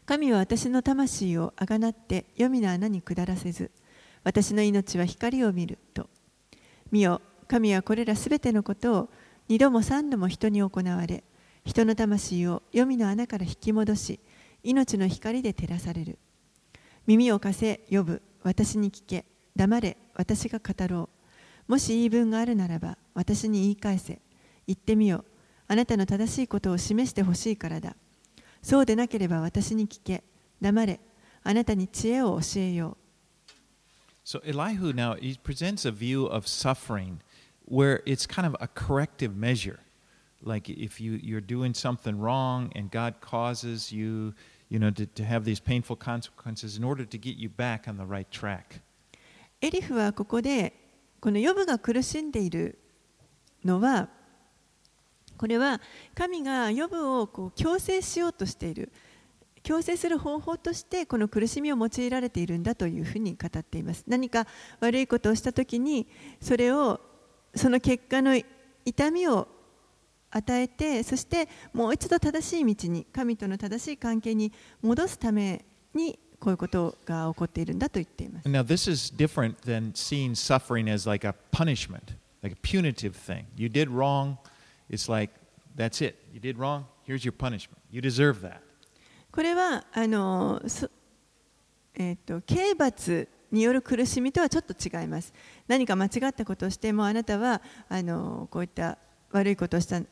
[0.05, 3.71] 神は私の魂をあがなって黄泉の穴に下らせず
[4.25, 6.09] 私の命は光を見ると。
[6.91, 9.09] 見よ神はこれらすべてのことを
[9.49, 11.25] 二度も三度も人に行われ
[11.65, 14.21] 人の魂を黄泉の穴から引き戻し
[14.62, 16.19] 命の光で照らされる。
[17.07, 19.25] 耳を貸せ呼ぶ私に聞け
[19.57, 21.09] 黙れ私が語ろ
[21.69, 21.73] う。
[21.73, 24.21] もし言い分があるならば私に言い返せ。
[24.67, 25.25] 言ってみよ
[25.69, 27.97] あなたの正しいことを示してほしいからだ。
[28.62, 30.22] そうでなければ私に聞け
[30.61, 31.01] 黙れ
[31.42, 32.96] あなたに知恵を教えよう
[34.25, 37.18] So Elihu now he presents a view of suffering
[37.64, 39.81] where it's kind of a corrective measure.
[40.44, 44.35] Like if you, you're doing something wrong and God causes you,
[44.68, 47.96] you know, to, to have these painful consequences in order to get you back on
[47.96, 48.81] the right track.
[49.61, 50.72] エリフはここで
[51.20, 52.79] このヨブが苦しんでいる
[53.64, 54.09] のは
[55.42, 55.81] これは
[56.14, 58.92] 神がヨブをこう強制しようとしている
[59.64, 64.46] 強制する方法としてこの苦しみを用いられているんだというふうに語っています何か
[64.78, 66.07] 悪いことをしたときに
[66.40, 67.00] それを
[67.57, 68.40] その結果の
[68.85, 69.48] 痛みを
[70.31, 78.48] 与えてそしてもう一度正しい道に神との正しい関係に戻すためにこういうことが起こっているんだと言っています。
[78.48, 83.46] Now, this is different than seeing suffering as like a punishment, like a punitive thing.
[83.57, 84.37] You did wrong,
[84.92, 85.33] it's like,
[85.74, 86.14] that's it.
[86.33, 87.78] You did wrong, here's your punishment.
[87.90, 88.61] You deserve that.
[89.33, 90.90] これはあのそ、
[91.94, 95.33] えー、と刑罰による苦しみとはちょっと違います。
[95.66, 98.98] 何か間違ったことをしてもあなたはあのこういった
[99.31, 100.02] 悪いことをした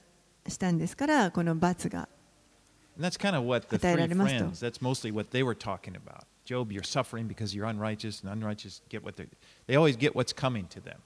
[0.48, 2.08] したんですからこの罰が
[2.98, 4.44] 与えられますと。
[4.46, 6.24] that's mostly what they were talking about.
[6.46, 9.26] Job, you're suffering because you're unrighteous, and unrighteous get what they
[9.66, 10.98] they always get what's coming to them.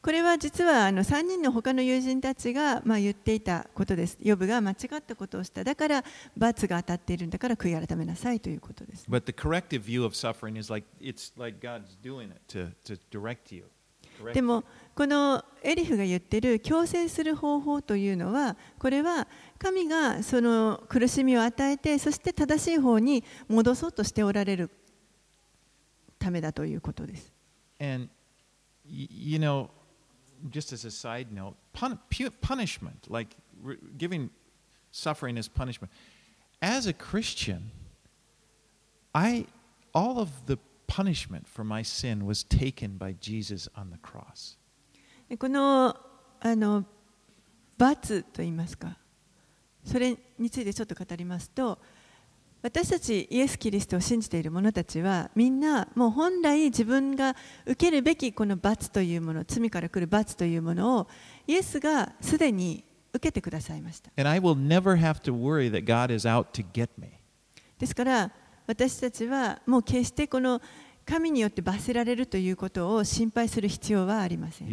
[0.00, 4.16] これは実はあの3人の他の友人たちが、まあ、言っていたことです。
[4.22, 5.64] ヨブが間違ったことをした。
[5.64, 6.04] だから
[6.36, 9.06] 罰が当たっているんだから悔い改めなさいということです。
[9.08, 13.54] But the corrective view of suffering is like it's like God's doing it to, to direct
[13.54, 13.64] you.
[14.32, 24.70] でもこのエリフが言ってる強制する方法というのはこれは神がその苦しみを与えてそして正しい方に戻そうとしておられる
[26.18, 27.32] ためだということです。
[27.80, 28.08] And
[28.84, 29.68] you know,
[30.49, 34.29] just as a side note, pun- pu- punishment, like re- giving
[34.91, 35.91] suffering as punishment.
[36.61, 37.71] As a Christian,
[39.13, 39.45] I
[39.93, 44.57] all of the punishment for my sin was taken by Jesus on the cross.
[45.29, 45.95] でこの
[46.39, 46.85] あの
[47.77, 48.97] 罰といいますか
[49.83, 51.79] それについてちょっと語りますと
[52.60, 61.08] 私たちイエス・キリストを信じている者たちはみんなもう本来自分が受けるべきこの罰というもの罪から来る罰というものを
[61.46, 64.10] イエスがすでに受けてくださいました。
[67.78, 68.32] ですから
[68.66, 70.60] 私たちはもう決してこの
[71.06, 74.68] 神によって罰せられるということを心配する必要はありません。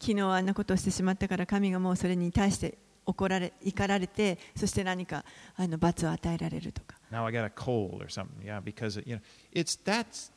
[0.00, 5.24] 昨日あんなことをしてしまったから神がもうそれに対して怒られ怒られてそして何か
[5.56, 8.44] あの罰を与えられるとか Now I got a cold or something.
[8.44, 9.20] Yeah, because you know,
[9.52, 10.32] it's that's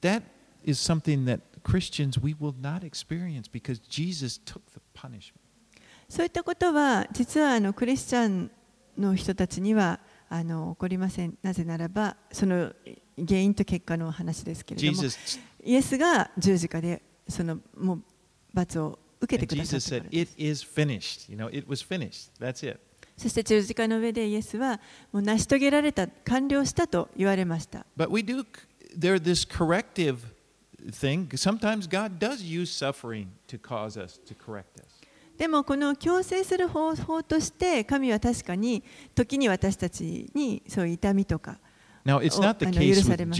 [0.00, 0.22] that
[0.62, 5.40] is something that Christians we will not experience because Jesus took the punishment.
[6.08, 8.50] そういったことは実はあのクリスチャン
[8.96, 12.72] の人たちにはあの起こりませんなぜならばその
[13.16, 15.08] 原因と結果の話ですけれども
[15.64, 18.02] イエスが十字架でそのもう
[18.54, 20.08] 罰を受けてくださで。
[23.16, 24.80] そして十字架の上でイエスは
[25.12, 27.86] もう成し遂げられた、完了したと言われました。
[35.38, 41.58] でもこの強制する方法として神は確かに時に私たちにそういう痛みとか
[42.78, 43.38] を許されます。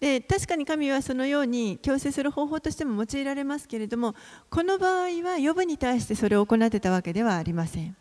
[0.00, 4.14] で確かに神はそのように強制する方法としても用いられますけれども
[4.48, 7.96] この場合は予部に対してそれを行ってたわけではありません。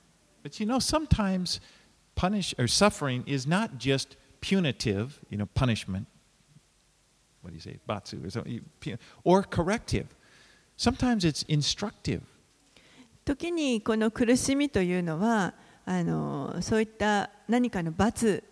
[13.26, 15.54] 時にこの苦しみというのは、
[15.90, 18.44] あのそういった何かの罰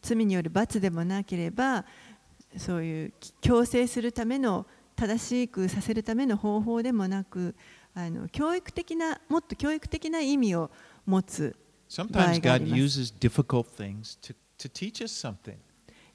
[0.00, 1.84] 罪による罰でもなければ
[2.56, 3.12] そういう
[3.42, 4.66] 強制するための
[4.96, 7.54] 正しくさせるための方法でもなく
[7.94, 10.70] あの教育的なもっと教育的な意味を
[11.04, 11.54] 持つ
[13.18, 15.56] difficult things to, to teach us something.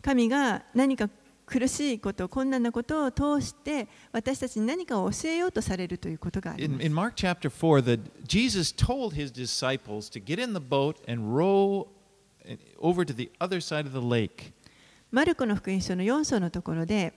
[0.01, 1.10] 神が何か
[1.45, 10.60] 苦しいこと困難なことを通して私たちに何かを教えようとされるということがありま In, す in Mark chapter 4, the, Jesus told his disciples to get in the
[10.60, 11.87] boat and row
[12.79, 14.54] over to the other side of the lake.
[15.12, 17.13] マルコの福音書の4章のところで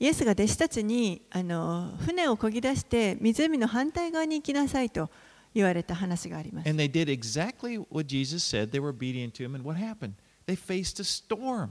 [0.00, 5.10] イエスが弟子たちにあの船を漕ぎ出して湖の反対側に行きなさいと
[5.52, 6.68] 言われた話があります。
[6.68, 8.70] And they did exactly what Jesus said.
[8.70, 9.54] They were obedient to him.
[9.54, 10.14] And what happened?
[10.46, 11.70] They faced a storm.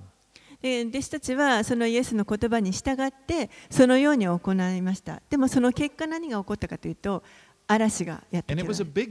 [0.63, 5.21] で弟子たちはそのイエスの言葉に従ってそのように行いました。
[5.29, 7.21] でもその結果何が起こったかというと
[7.67, 9.01] 嵐がやってき was a た。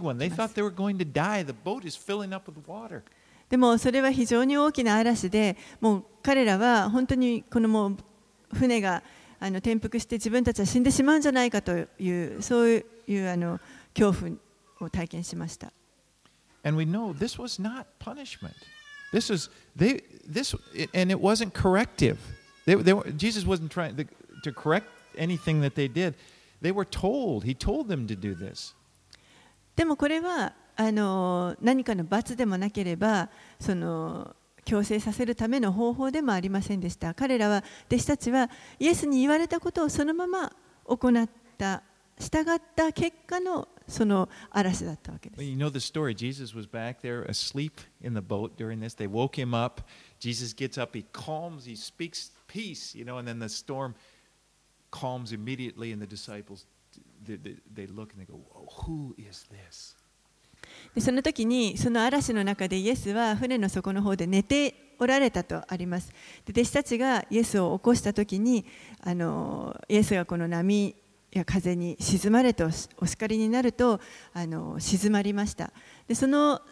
[1.85, 1.95] is.
[3.51, 7.97] でもそれは非常に大きな嵐で、もう彼らは本当にこのもう
[8.55, 9.03] 船が
[9.39, 12.69] あの転覆して自分たちは死んでしまうんじゃないかというそう
[13.07, 13.61] いうあの
[13.95, 14.37] 恐怖
[14.81, 15.71] を体験しました。
[16.65, 18.55] And we know this was not punishment.
[19.13, 20.56] This was they this
[20.94, 22.18] and it wasn't corrective.
[22.66, 24.06] They, they were, Jesus wasn't trying to,
[24.44, 24.88] to correct
[25.18, 26.16] anything that they did.
[26.62, 27.44] They were told.
[27.44, 28.74] He told them to do this.
[29.76, 33.30] でもこれはあの何かの罰でもなければ
[33.60, 34.36] その
[34.66, 38.50] 強制させるための方法でもありませんでした彼らは弟子たちは
[38.80, 40.52] イエスに言われたことをそのまま
[40.86, 41.84] 行った
[42.20, 46.14] 従った結果のその嵐だったわけで Well, す you know the story.
[46.14, 48.96] Jesus was back there asleep in the boat during this.
[48.96, 49.82] They woke him up.
[50.23, 50.95] Jesus gets up.
[50.95, 51.65] He calms.
[51.65, 52.95] He speaks peace.
[52.95, 53.97] You know, and then the storm
[54.93, 56.65] calms immediately, and the disciples
[57.27, 59.97] they, they, they look and they go, Whoa, "Who is this?"
[60.95, 66.13] でその時にその嵐の中でイエスは船の底の方で寝ておられたとあります
[66.47, 68.65] で弟子たちがイエスを起こした時に
[69.01, 70.95] あのイエスがこの波
[71.33, 74.01] や風に沈まれとお叱りになると
[74.33, 75.73] あの静まりました
[76.07, 76.63] でその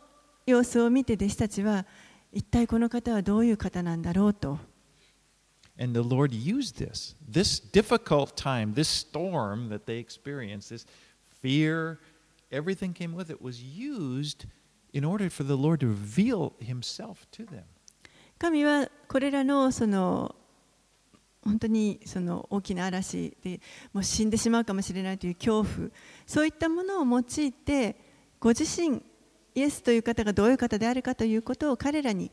[0.46, 1.84] 様子を見て弟子たちは
[2.32, 4.58] 一体この方はどういう方なんだろうと
[5.78, 10.84] And the Lord used this, this difficult time, this storm that they experienced, this
[11.40, 11.98] fear,
[12.52, 14.44] everything came with it, was used
[14.92, 17.64] in order for the Lord to reveal Himself to them.
[18.38, 20.34] 神はこれらのその
[21.42, 23.60] 本当にその大きな嵐で
[23.92, 25.88] もう死んでしまうかもしれないという恐怖
[26.26, 27.96] そういったものを用いて
[28.38, 29.02] ご自身
[29.54, 32.30] イエスという方がどういう方であるかということを彼らに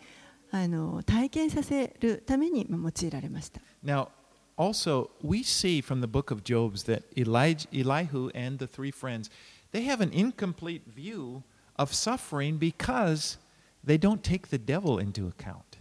[0.51, 3.61] あの体験させるためにまあ用いられました。
[3.83, 4.09] Now,
[4.57, 9.29] also, we see from the book of Job that Elijah, Elihu and the three friends,
[9.71, 11.43] they have an incomplete view
[11.77, 13.37] of suffering because
[13.83, 15.77] they don't take the devil into account.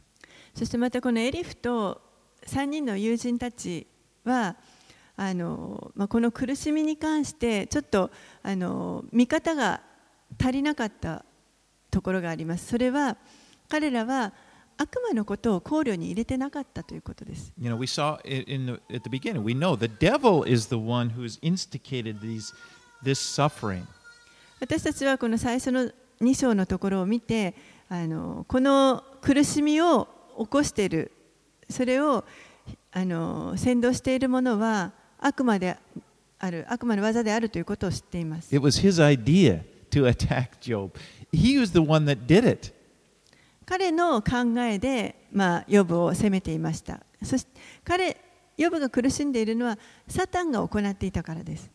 [0.55, 2.01] そしてまたこのエリフと
[2.47, 3.87] 3人の友人たち
[4.25, 4.57] は
[5.17, 8.11] あの、まあ、この苦しみに関してちょっと
[8.43, 9.83] あの見方が
[10.41, 11.25] 足りなかった
[11.91, 12.67] ところがあります。
[12.67, 13.17] それは
[13.69, 14.33] 彼らは
[14.79, 17.53] 悪魔のことを考慮に入れてなかったということです。
[17.59, 20.77] You know, we saw it in the, at the beginning, we know the devil is the
[20.77, 22.55] one who's instigated these,
[23.03, 23.85] this suffering.
[24.61, 27.55] 私たちはこの最初の2章のところを見て
[27.89, 30.09] あのこの苦しみを
[30.39, 31.13] 起こしている
[31.69, 32.25] それを
[32.93, 35.77] あの先導しているものは悪魔で
[36.39, 40.93] ある悪魔の技であるということを知っています It was his idea to attack Job.
[41.33, 42.73] He was the one that did it.
[43.67, 47.01] 彼の考えで、まあ、ヨブを責めていました。
[47.23, 48.17] そして彼、
[48.57, 51.71] ヨブが苦しんでいるのは、サタンが行っていたからです。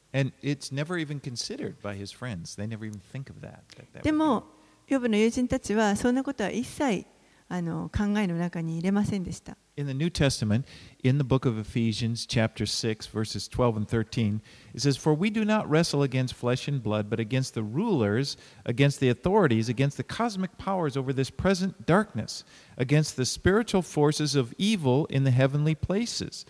[4.03, 4.43] でも、
[4.87, 7.05] ヨブの友人たちは、そんなことは一切
[7.50, 10.64] あの考えの中に入れませんでした be- in the New Testament,
[11.04, 14.40] in the book of Ephesians, chapter 6, verses 12 and 13,
[14.74, 18.36] it says, For we do not wrestle against flesh and blood, but against the rulers,
[18.64, 22.42] against the authorities, against the cosmic powers over this present darkness,
[22.76, 26.46] against the spiritual forces of evil in the heavenly places.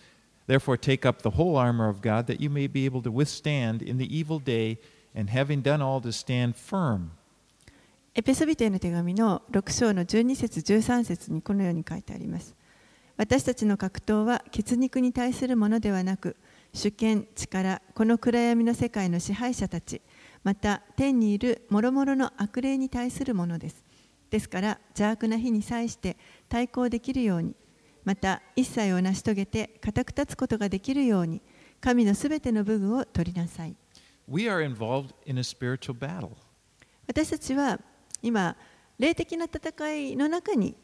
[0.47, 3.81] Therefore, take up the whole armor of God, that you may be able to withstand
[3.81, 4.79] in the evil day,
[5.13, 7.11] and having done all to stand firm.
[8.14, 12.54] エペソビテへの手紙の6章の12節13節にこのように書いてあります。
[13.16, 16.36] 私たちの格闘は血肉に対するものではなく、
[16.74, 20.02] 主権、力、この暗闇の世界の支配者たち、
[20.44, 23.82] また天にいる諸々の悪霊に対するものです。
[24.28, 26.18] ですから邪悪な日に際して
[26.50, 27.56] 対抗できるように、
[28.04, 31.40] また一切を成し遂げて固く立つことができるように、
[31.80, 33.74] 神のすべての武具を取りなさい。
[34.28, 36.32] We are involved in a spiritual battle.
[37.06, 37.80] 私たちは
[38.22, 38.56] 今
[38.98, 40.76] 霊的な戦いの中に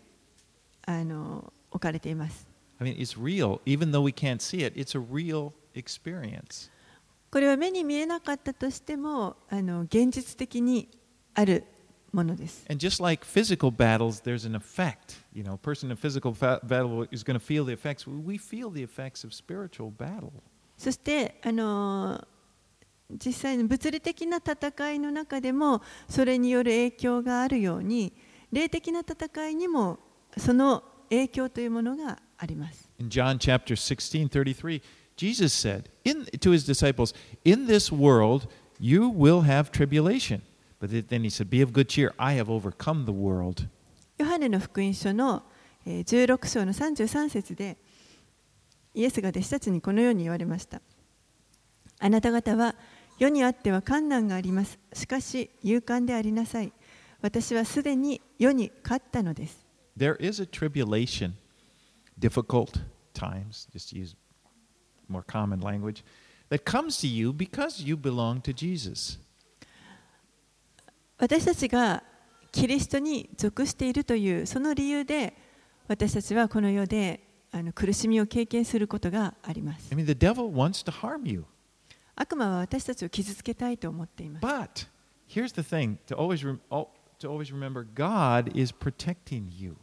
[0.84, 2.46] あの置かれています
[2.80, 3.60] I mean, it's real.
[3.66, 6.70] Even though we can't see it, it's a real experience.
[7.30, 10.88] これは目に見えなかったとしてもあの現実的に
[11.34, 11.64] ある
[12.12, 15.16] ものです And just like physical battles, there's an effect.
[15.34, 18.06] You know, a person in a physical battle is going to feel the effects.
[18.06, 20.32] We feel the effects of spiritual battle.
[20.78, 22.26] そしてあの
[23.10, 28.12] 実際の物理的な戦いの中でもそれによる影響があるように
[28.52, 29.98] 霊的な戦いにも
[30.36, 34.82] その影響というものがあります In John chapter 16, 33,
[35.16, 38.48] Jesus said in, to his disciples, In this world
[38.78, 40.42] you will have tribulation.
[40.80, 42.12] But then he said, Be of good cheer.
[42.18, 43.66] I have overcome the world.
[44.18, 45.42] ヨハネの福音書の
[45.86, 47.78] えー16章の33節で
[48.94, 50.80] イエスが弟子たちにこのように言われました
[51.98, 52.74] あなた方は
[53.18, 56.72] 世にあっては困難がありますしかし勇敢でありなさい
[57.20, 59.66] 私はすでに世に勝ったのです。
[59.96, 61.32] There is a tribulation,
[62.18, 62.80] difficult
[63.12, 64.14] times, just use
[65.08, 66.04] more common language,
[66.50, 69.18] that comes to you because you belong to Jesus.
[71.18, 72.04] 私たちが
[72.52, 75.34] キリストに属しているというその理由で
[75.88, 79.98] 私たちはこの世であの苦しみを経験することがあります I。
[79.98, 81.44] mean, the devil wants to harm you.
[82.20, 84.46] 悪魔は私たちを傷つけたいと思っています。
[84.46, 84.88] But
[85.28, 86.58] here's the thing to always, rem-
[87.20, 89.76] to always remember God is protecting you.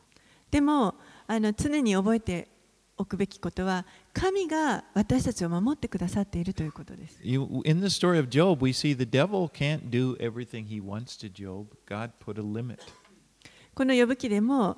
[0.51, 0.95] でも
[1.27, 2.49] あの常に覚えて
[2.97, 7.19] おくべきことは神が私たちを守ってくださっているということです。
[7.23, 11.31] You, in the story of Job, we see the devil can't do everything he wants to
[11.31, 11.67] Job.
[11.87, 12.79] God put a limit.
[13.73, 14.75] この呼ぶ記でも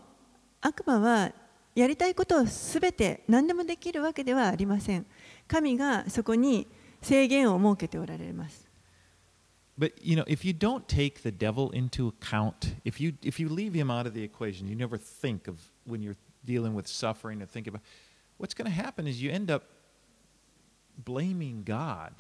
[0.62, 1.32] 悪魔は
[1.76, 5.08] やりたいことをすべて何でもできるわけではありません。
[5.48, 6.68] 神がそこに
[7.08, 8.68] 制限を設けておられます。
[9.80, 13.74] But you know, if you don't take the devil into account, if you if you leave
[13.74, 17.46] him out of the equation, you never think of when you're dealing with suffering or
[17.46, 17.82] think about
[18.38, 19.64] what's going to happen is you end up
[21.06, 22.12] blaming God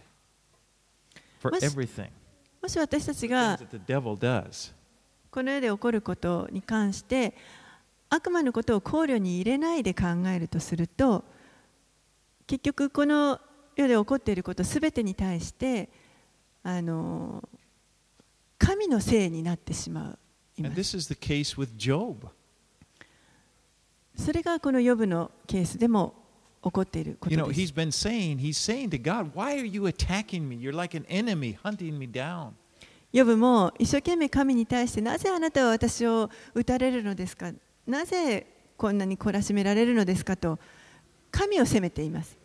[1.40, 2.12] for everything
[2.62, 3.58] もし私たちが.
[5.30, 7.36] この世で起こることに関して
[8.10, 11.26] 悪魔のことを考慮に入れないで考えるとすると
[12.46, 13.40] 結局この
[13.78, 15.89] 世で起こっていることすべてに対して
[16.63, 17.47] あの
[18.57, 20.19] 神のせいになってしまう。
[24.15, 26.15] それがこのヨブのケースでも
[26.63, 27.39] 起こっていることです。
[27.39, 30.57] You know, he's been saying, he's saying to God, why are you attacking me?
[30.59, 32.53] You're like an enemy hunting me down.
[33.13, 37.51] ヨブも一生懸命神に対して、なぜあなたは私を撃たれるのですか？
[37.86, 40.36] なぜこんなに懲らしめられるのですか？
[40.36, 40.57] と。
[41.32, 42.38] 神を責めています。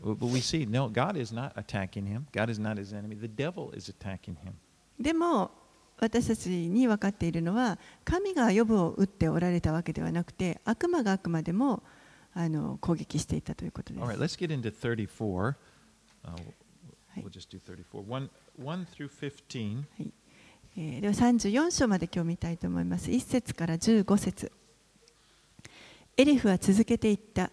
[4.98, 5.50] でも
[5.98, 11.82] 私たちに分かっているのは神が予防を打っておられたわけではなくて悪魔があくまでも
[12.34, 14.04] あの攻撃していたということです。
[20.00, 20.12] はい
[20.76, 23.10] え、では34章まで今日見たいと思います。
[23.10, 24.50] 1節から15節。
[26.16, 27.50] エリフは続けていった。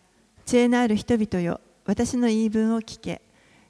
[0.50, 3.22] 知恵のある人々よ、私の言い分を聞け。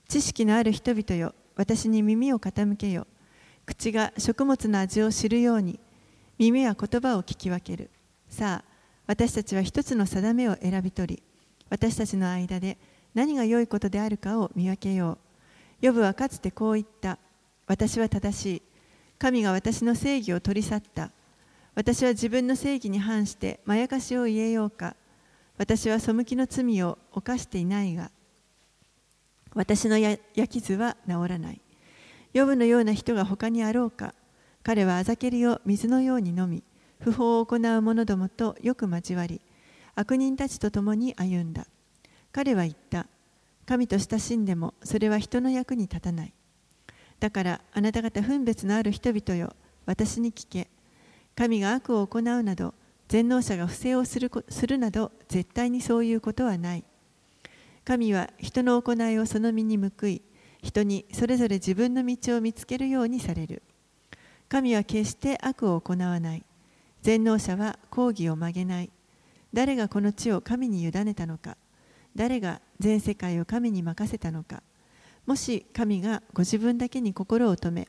[0.07, 3.05] 知識のある人々よ、私に耳を傾けよ。
[3.65, 5.77] 口が食物の味を知るように、
[6.37, 7.89] 耳は言葉を聞き分ける。
[8.29, 8.71] さあ、
[9.07, 11.23] 私たちは一つの定めを選び取り、
[11.69, 12.77] 私たちの間で
[13.13, 15.17] 何が良いことであるかを見分けよ
[15.81, 15.85] う。
[15.85, 17.19] ヨブはかつてこう言った。
[17.67, 18.61] 私は正しい。
[19.17, 21.11] 神が私の正義を取り去った。
[21.75, 24.95] 私は自分の正義に反してまやかしを言えようか。
[25.59, 28.11] 私は背きの罪を犯していないが、
[29.53, 31.59] 私のや焼き図は治らない。
[32.31, 34.13] ヨブのような人が他にあろうか。
[34.63, 36.63] 彼はあざけりを水のように飲み、
[37.01, 39.41] 不法を行う者どもとよく交わり、
[39.95, 41.67] 悪人たちと共に歩んだ。
[42.31, 43.07] 彼は言った。
[43.65, 46.33] 神と親しんでもそれは人の役に立たない。
[47.19, 49.53] だからあなた方分別のある人々よ、
[49.85, 50.69] 私に聞け。
[51.35, 52.73] 神が悪を行うなど、
[53.09, 56.83] 全能者が不正をするするなど、絶対にそういうことはない。
[57.83, 60.21] 神は人の行いをその身に報い、
[60.61, 63.63] 人にそれぞれ自分の道を見つけるようにされる。
[64.47, 66.43] 神は決して悪を行わない。
[67.01, 68.91] 全能者は抗議を曲げない。
[69.53, 71.57] 誰がこの地を神に委ねたのか。
[72.15, 74.61] 誰が全世界を神に任せたのか。
[75.25, 77.87] もし神がご自分だけに心を止め、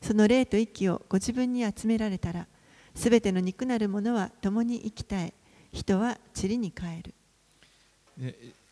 [0.00, 2.46] その霊と息をご自分に集められたら、
[2.94, 5.32] すべての肉なるものは共に生き絶え、
[5.72, 7.14] 人は塵に帰る。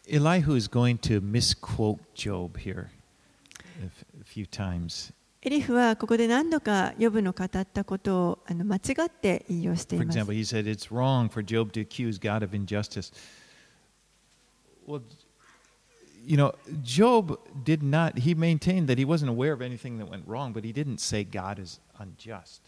[0.07, 2.89] Elihu is going to misquote Job here
[3.81, 3.91] a
[4.25, 5.13] few times.
[5.43, 10.19] エリフはここで何度かヨブの語ったことをあの間違って引用してい For ます。
[10.19, 13.11] example, he said it's wrong for Job to accuse God of injustice.
[14.87, 15.01] Well,
[16.27, 20.25] you know, Job did not, he maintained that he wasn't aware of anything that went
[20.27, 22.61] wrong, but he didn't say God is unjust.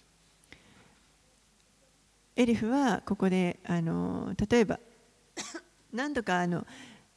[2.36, 4.80] エリフはここであの例えば
[5.92, 6.66] 何度かあの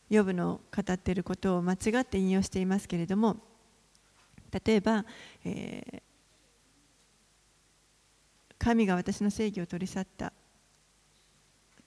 [0.09, 3.38] ヨブの語っていることを間違って引用していますけれども
[4.66, 5.05] 例えば、
[5.43, 6.05] えー
[8.57, 10.34] 神が私の正義を取り去ったと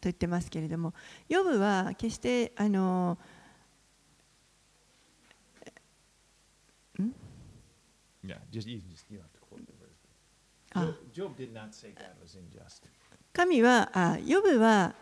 [0.02, 0.94] 言ってますけれども
[1.28, 3.18] ヨブは決してあの
[8.24, 10.04] Yeah, just you, just, you don't have to quote the verse.
[10.74, 12.82] あ Job, Job did not say God was unjust.
[13.38, 14.96] 神はあヨブは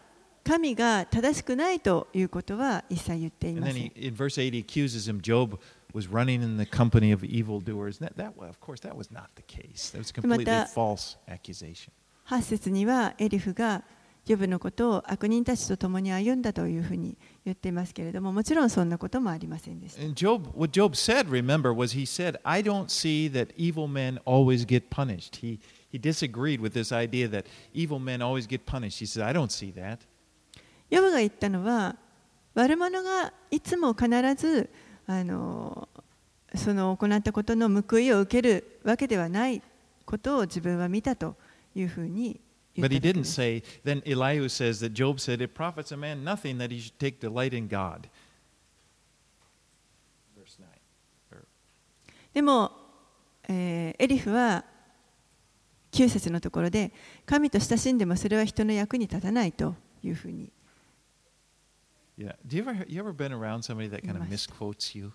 [0.44, 5.22] 神が正しくないということは一切言っていません he, in verse 8, he accuses him.
[5.22, 5.58] Job
[5.94, 7.98] was running in the company of evildoers.
[7.98, 9.90] That, that, of course, that was not the case.
[9.92, 11.92] That was a completely false accusation.
[12.28, 13.82] 8節にはエリフが
[14.26, 17.16] ヨブのことを悪人たちと共に歩んだというふうに
[17.46, 20.02] 言っていますけれども、もちろんそんなこともありませんでした。
[20.12, 24.90] Job, what Job said, remember, was he said, I don't see that evil men always get
[24.90, 25.36] punished.
[25.36, 25.60] He,
[25.90, 28.98] he disagreed with this idea that evil men always get punished.
[28.98, 30.00] He said, I don't see that.
[30.88, 31.96] ヨブが言ったのは
[32.54, 34.70] 悪者がいつも必ず
[35.06, 35.88] あの
[36.54, 39.62] その行ったことの報いを受けるわけではない
[40.04, 41.34] ことを自分は見たと
[41.74, 42.40] いうふうに
[42.74, 46.58] 言 But he す say, then Elihu says that Job said, It profits a man nothing
[46.58, 48.08] that he should take delight in God.
[50.36, 50.66] Verse 9.
[52.34, 52.70] でも、
[53.48, 54.64] えーエリフは
[55.96, 56.92] 9節のところで
[57.24, 60.52] 神と親しんでもそれは人の役に立たないというふうに
[62.18, 62.34] Yeah.
[62.46, 65.12] Do you ever you ever been around somebody that kind of misquotes you?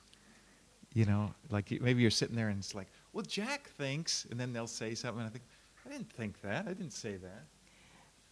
[0.93, 4.53] You know, like maybe you're sitting there and it's like, well, Jack thinks, and then
[4.53, 5.43] they'll say something, and I think,
[5.83, 6.67] I didn't think that.
[6.67, 7.47] I didn't say that.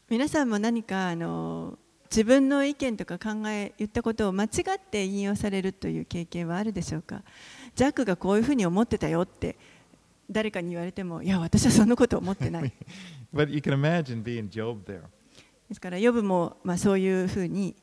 [0.08, 1.80] 皆さんも何かあの
[2.12, 7.24] 自分の意見とか考え言ったことを間違って引用されるという経験はあるでしょうか
[7.76, 9.58] ジャックがこういうふうに思ってたよって
[10.30, 12.73] 誰かに言われても、いや、私はそんなこと思ってない。
[15.67, 17.75] ですから、ヨブも、まあ、そういうふうに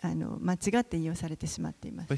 [0.00, 2.08] あの間違って引用されてしまっています。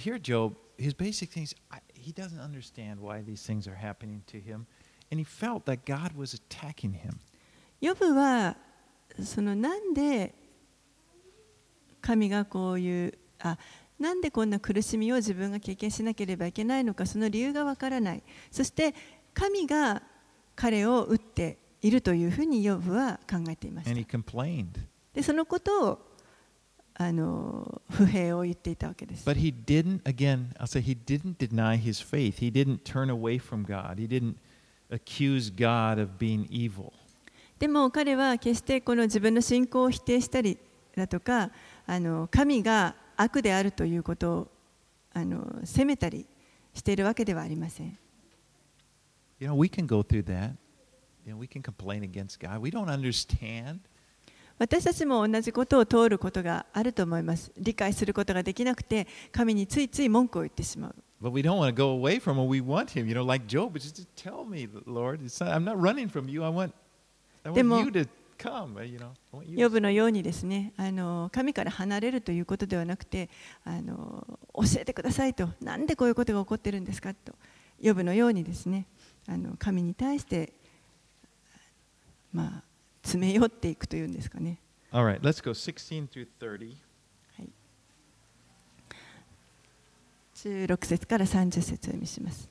[7.80, 8.56] ヨブは、
[9.22, 10.34] そのなんで
[12.00, 13.58] 神がこういう、あ
[13.98, 18.22] なんでこんな苦しみを自分が経験しなければいけないのか、その理由がわからない。
[18.50, 18.94] そして、
[19.34, 20.02] 神が
[20.54, 23.88] 彼を撃っているというふうに呼ぶは考えています。
[25.14, 25.98] で、そのことを
[26.94, 29.24] あの不平を言っていたわけです。
[37.58, 40.58] でも彼は決してこの自分の信仰を否定したり
[40.94, 41.50] だとか、
[41.86, 44.48] あの神が悪であるということを
[45.12, 46.26] あの責めたり
[46.74, 47.98] しているわけではありません。
[49.40, 50.52] You know, we can go through that.
[51.24, 52.60] You know, we can complain against God.
[52.60, 53.80] We don't understand.
[54.58, 62.46] 私たちも同じことを通ることがあると思います理解することができなくて神についつい文句を言ってしまう But we don't want to go away from him.
[62.46, 63.06] We want him.
[63.06, 65.22] You know, like Job, just tell me, Lord.
[65.22, 66.44] Not, I'm not running from you.
[66.44, 66.72] I want,
[67.44, 68.76] I want you to come.
[68.76, 73.30] uh, You know, I want you ヨ to ブのようにですねあの神から離れるということではなくて
[73.64, 77.34] あの教えてくださいとなんでこういうことが起こってるんですかと
[77.80, 78.86] ヨブのようにですね
[79.26, 80.52] あの神に対して
[82.32, 82.62] まあ
[83.02, 84.58] 詰め寄っていくというんですかね。
[84.92, 86.74] All right, let's go 16 through 30.
[90.34, 92.48] 16節から30節を読みします。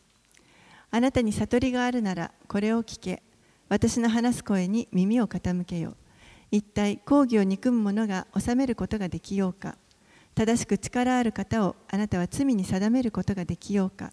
[0.92, 3.24] あなたに悟りがあるならこれを聞け。
[3.68, 5.96] 私の話す声に耳を傾けよ。
[6.52, 9.76] 一体抗議を憎む者が治めることができようか。
[10.36, 14.12] 正しく力ある方をあなたは罪に定めることができようか。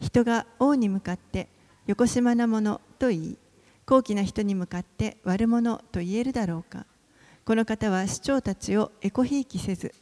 [0.00, 1.48] 人が王に向かって
[1.90, 3.38] よこしまなものと言い
[3.84, 6.86] 高貴な人に向かって悪者と言えるだろうか。
[7.44, 9.92] この方は市長たちをエコひいきせず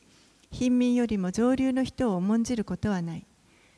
[0.50, 3.24] 貧民よりも上流の人を重んじることはない。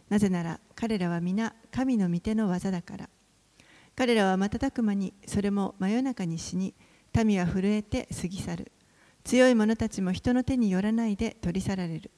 [0.09, 3.09] なぜなら彼らは皆神の御手の技だから。
[3.95, 6.75] 彼らは瞬く間にそれも真夜中に死に
[7.15, 8.73] 民は震えて過ぎ去る。
[9.23, 12.11] 強い者たちも人の手によらないで取り去られる。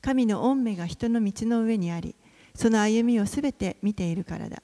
[0.00, 2.16] 神の御目が人の道の上にあり
[2.56, 4.60] その歩みをすべて見ているからだ。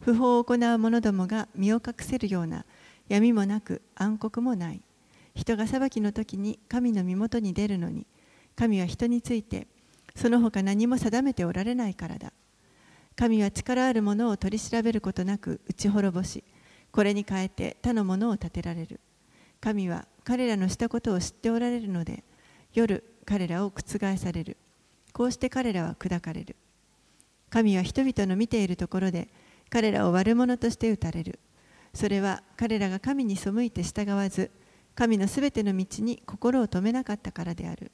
[0.00, 2.64] 不法を行う者どもが身を隠せるような
[3.08, 4.80] 闇もなく暗黒もない。
[5.34, 8.06] 人が裁きの時に神の身元に出るのに
[8.54, 9.66] 神は人について
[10.14, 12.32] その他何も定めておられないからだ。
[13.16, 16.42] 神は力ある者を取り調べることなく打ち滅ぼし
[16.92, 19.00] これに変えて他の者を立てられる。
[19.60, 22.22] 神は彼らのしたことを知っておられるので
[22.72, 24.56] 夜彼らを覆される。
[25.12, 26.56] こうして彼らは砕かれる。
[27.50, 29.28] 神は人々の見ているところで
[29.70, 31.38] 彼らを悪者として打たれる。
[31.92, 34.50] それは彼らが神に背いて従わず
[34.94, 37.92] 神のすべての道に心を止めなかったからである。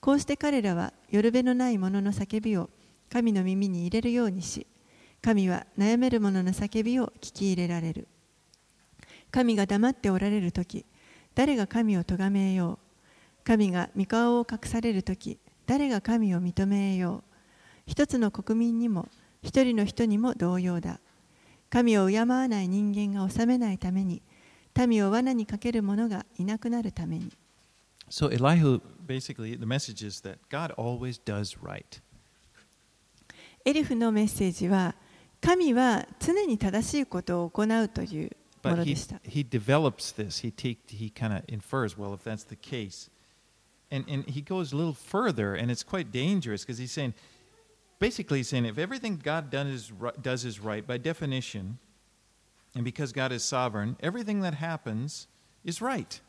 [0.00, 2.70] こうして彼らはよるべのない者の叫びを
[3.10, 4.66] 神の耳に入れるようにし
[5.20, 8.08] 神は悩める者の叫びを聞き入れられる。
[9.30, 10.84] 神が黙っておられる時
[11.34, 12.78] 誰が神を咎めよう。
[13.44, 17.22] 神が御顔を隠される時誰が神を認めよう。
[17.86, 19.08] 一つの国民にも
[19.42, 21.00] 一人の人にも同様だ
[21.70, 24.22] 神を敬わない人間が治めないために
[24.86, 27.32] 民を罠にかける者がいなくなるために
[28.10, 32.02] So Elihu, basically, the message is that God always does right.
[33.64, 34.94] エリフのメッセージは
[35.40, 38.30] 神は常に正しいことを行うという
[38.62, 39.16] も But の he, でした。
[39.24, 40.40] he develops this.
[40.40, 43.10] He, take, he kind of infers, well, if that's the case.
[43.90, 47.14] And, and he goes a little further, and it's quite dangerous because he's saying,
[48.02, 51.78] basically, saying if everything God done is, ri- does is right, by definition,
[52.74, 55.28] and because God is sovereign, everything that happens
[55.64, 56.20] is right.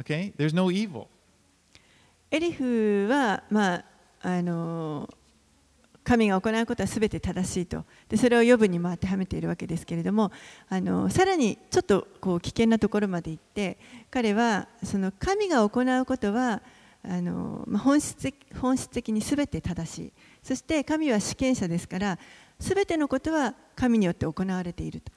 [0.00, 0.32] Okay?
[0.36, 1.08] There's no evil.
[2.30, 3.84] エリフは、まあ、
[4.22, 5.06] あの
[6.02, 10.32] 神が行うことはすべて正しいとでそれを予部にも当てはめているわけですけれども
[10.70, 13.76] あのさらにちょっとこう危険なところまで行って
[14.10, 16.62] 彼はその神が行うことは
[17.04, 20.12] あの、まあ、本質的本質的にすべて正しい
[20.42, 22.18] そして神は主権者ですから
[22.58, 25.12] すべてのことは神によって行われていると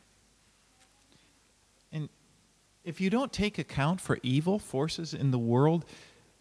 [1.91, 2.09] And
[2.84, 5.86] if you don't take account for evil forces in the world,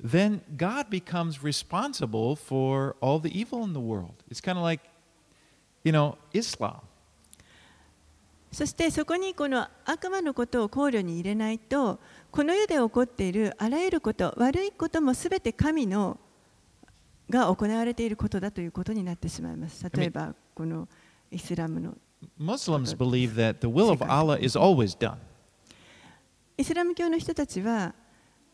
[0.00, 4.22] then God becomes responsible for all the evil in the world.
[4.28, 4.82] It's kind of like,
[5.84, 6.82] you know, Islam.
[8.52, 11.98] そしてそこにこの悪魔のことを考慮に入れないと
[12.30, 16.20] この世で起こっているあらゆること悪いこともすべて神の
[17.30, 20.88] が行われていることだということになってしまいます例えばこの
[21.30, 21.96] イスラムの
[22.38, 25.16] Muslims believe that the will of Allah is always done.
[26.56, 27.94] イスラム教の人たちは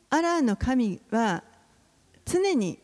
[0.09, 1.45] アラーの神は
[2.25, 2.79] 常に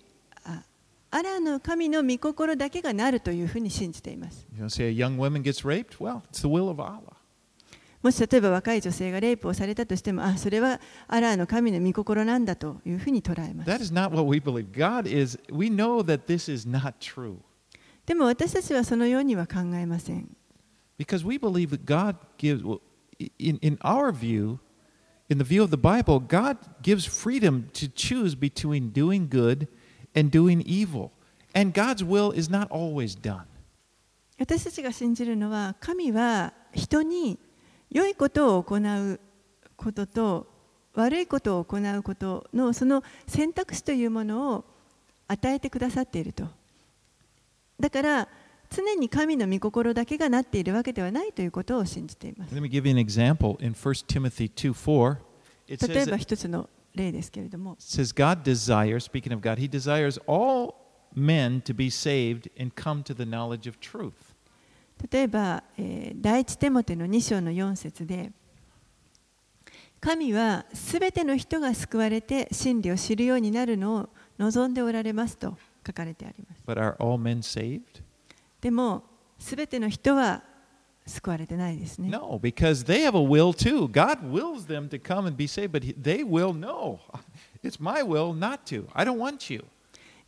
[0.44, 0.62] あ
[1.10, 7.15] アラーの神の御心だけがなるというふうに信じています You know, say a young woman gets raped, well, it's the will of Allah.
[8.02, 14.70] もし例えば若い女性がレイプをされたとしてもあそれはアラーの神の御心なんだというふうに捉えます That is not what we believe.
[14.72, 17.38] God is, we know that this is not true
[18.06, 20.28] でも私たちはそのようには考えません。
[20.98, 22.62] because we believe that God gives,
[23.38, 24.60] in, in our view,
[25.28, 29.68] in the view of the Bible, God gives freedom to choose between doing good
[30.14, 31.12] and doing evil.
[31.54, 33.46] And God's will is not always done.
[34.38, 37.38] 私たちが信じるのは神は人に
[37.90, 39.20] 良いことを行う
[39.76, 40.46] ことと
[40.94, 44.64] 悪いことを行うことのその選択肢というものを
[45.28, 46.48] 与えてくださっていると。
[47.78, 48.28] だから
[48.70, 52.54] 常に神の御心だけがなっているわけではないということを信じています。
[52.54, 53.62] Let me give you an example.
[53.64, 55.16] In 1 Timothy 2 4,
[55.68, 60.74] it 例えば一つの例ですけれども says, God desires, speaking of God, He desires all
[61.14, 64.25] men to be saved and come to the knowledge of truth.
[65.10, 68.32] 例えば、えー第一テモテの2章の4節で
[70.00, 77.82] 神はすべての人が救われて真理を知るようになるのを望んでおられますと書かれてあります But are all men saved?
[78.60, 79.02] でも
[79.38, 80.42] すべての人は
[81.06, 83.86] 救われてないですね No, because they have a will too.
[83.88, 86.98] God wills them to come and be saved, but he- they will no.
[87.62, 88.88] It's my will not to.
[88.92, 89.64] I don't want you.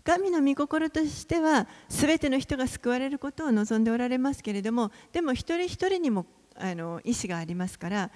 [0.09, 6.25] 神の御心としてはすべての人が救われることを望んでおられますけれどもでも一人一人にも
[6.57, 8.11] あの意思がありますから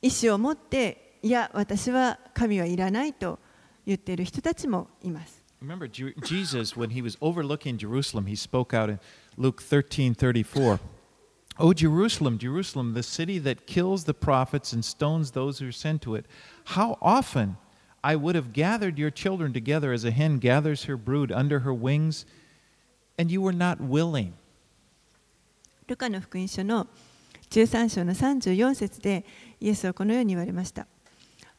[0.00, 3.40] 意思を持っていや私は神はいらないと
[3.84, 9.00] 言っている人たちもいます Remember, Jesus, when he was overlooking Jerusalem, he spoke out in
[9.36, 10.78] Luke 13 34.
[11.58, 16.02] O Jerusalem, Jerusalem, the city that kills the prophets and stones those who are sent
[16.02, 16.26] to it,
[16.64, 17.56] how often
[18.02, 21.72] I would have gathered your children together as a hen gathers her brood under her
[21.72, 22.26] wings,
[23.16, 24.32] and you were not willing.
[25.86, 26.88] ルカの福音書の
[27.50, 29.24] 13章の34節で
[29.60, 30.86] イエスはこのように言われました。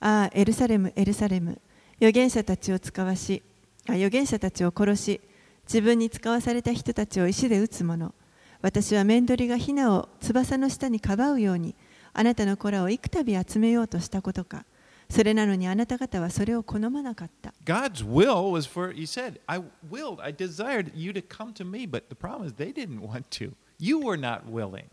[0.01, 1.61] ああ、エルサレム、エルサレム、
[1.97, 3.41] 預言者たちを使わし、
[3.87, 5.21] あ預言者たちを殺し、
[5.65, 8.13] 自分に使わされた人たちを石で撃つ者。
[8.61, 11.73] 私は面取りがヒナを翼の下にかばうように、
[12.11, 14.65] あなたの子らを幾度集めようとしたことか。
[15.13, 17.53] それなのにあなた方はそれを好まなかった。
[17.63, 22.09] God's will was for, he said, I willed, I desired you to come to me, but
[22.09, 23.53] the problem is they didn't want to.
[23.77, 24.85] You were not willing.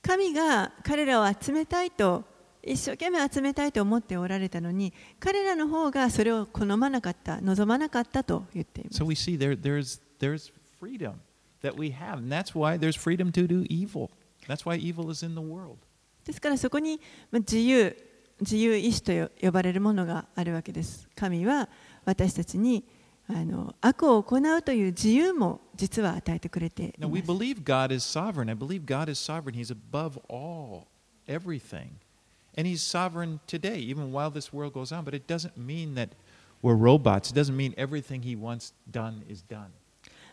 [0.00, 2.22] 神が彼らを集めたいと
[2.62, 11.14] 一生懸命集めたいと思っておられたのに彼らの方がそれを好まなかった望まなかったと言っています So we see there, there's, there's freedom
[11.62, 14.10] that we have, and that's why there's freedom to do evil.
[14.46, 15.78] That's why evil is in the world.
[16.24, 17.00] ですからそこに
[17.32, 17.96] まあ自由
[18.42, 21.08] 自由意志と呼ばれるものがあるわけです。
[21.14, 21.68] 神は
[22.04, 22.84] 私たちに
[23.28, 26.98] あの悪を行うという自由も実は与えてくれています。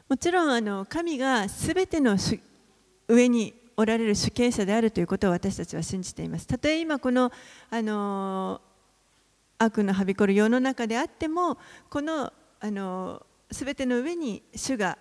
[0.09, 2.17] もちろんあの神がすべての
[3.07, 6.45] 上におられる主権者であるということを私たちは信じています。
[6.45, 7.31] たとえ今この
[7.69, 8.59] あの
[9.57, 11.57] 悪のはびこる世の中であっても
[11.89, 14.97] このあのすべての上に主が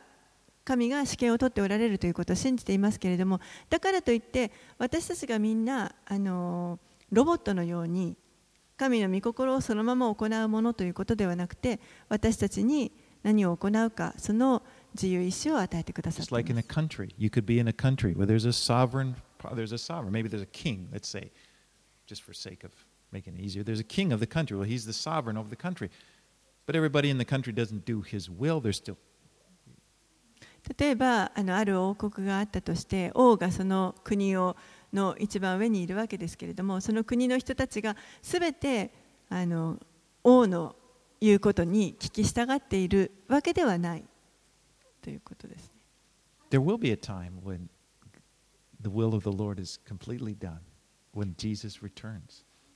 [0.64, 6.78] 神が試験を取っておられるということを信じていますけれどもだからといって私たちがみんなあの
[7.10, 8.16] ロボットのように
[8.76, 12.92] 神の御心をそのまま行うものということではなくて私たちに
[13.24, 14.62] 何を行うかその
[15.00, 16.68] 自由意志を与えてくださっ Just てい like in ま a す。
[16.68, 19.14] country, you could be in a country where there's a sovereign,
[19.54, 21.30] there's a sovereign, maybe there's a king, let's say,
[22.06, 22.72] just for sake of
[23.12, 23.62] making it easier.
[23.62, 24.56] There's a king of the country.
[24.56, 25.90] Well, he's the sovereign over the country.
[26.66, 28.60] But everybody in the country doesn't do his will.
[28.60, 28.96] They're still
[30.78, 34.54] 例えばあのある王国があったとして王がその国を
[34.92, 38.90] の一番上にいるわけですけれどもその国の人たちがすべて
[39.30, 39.78] あの
[40.24, 40.76] 王の
[41.20, 44.04] 言うことに聞き従っているわけではない
[45.02, 45.72] ということです。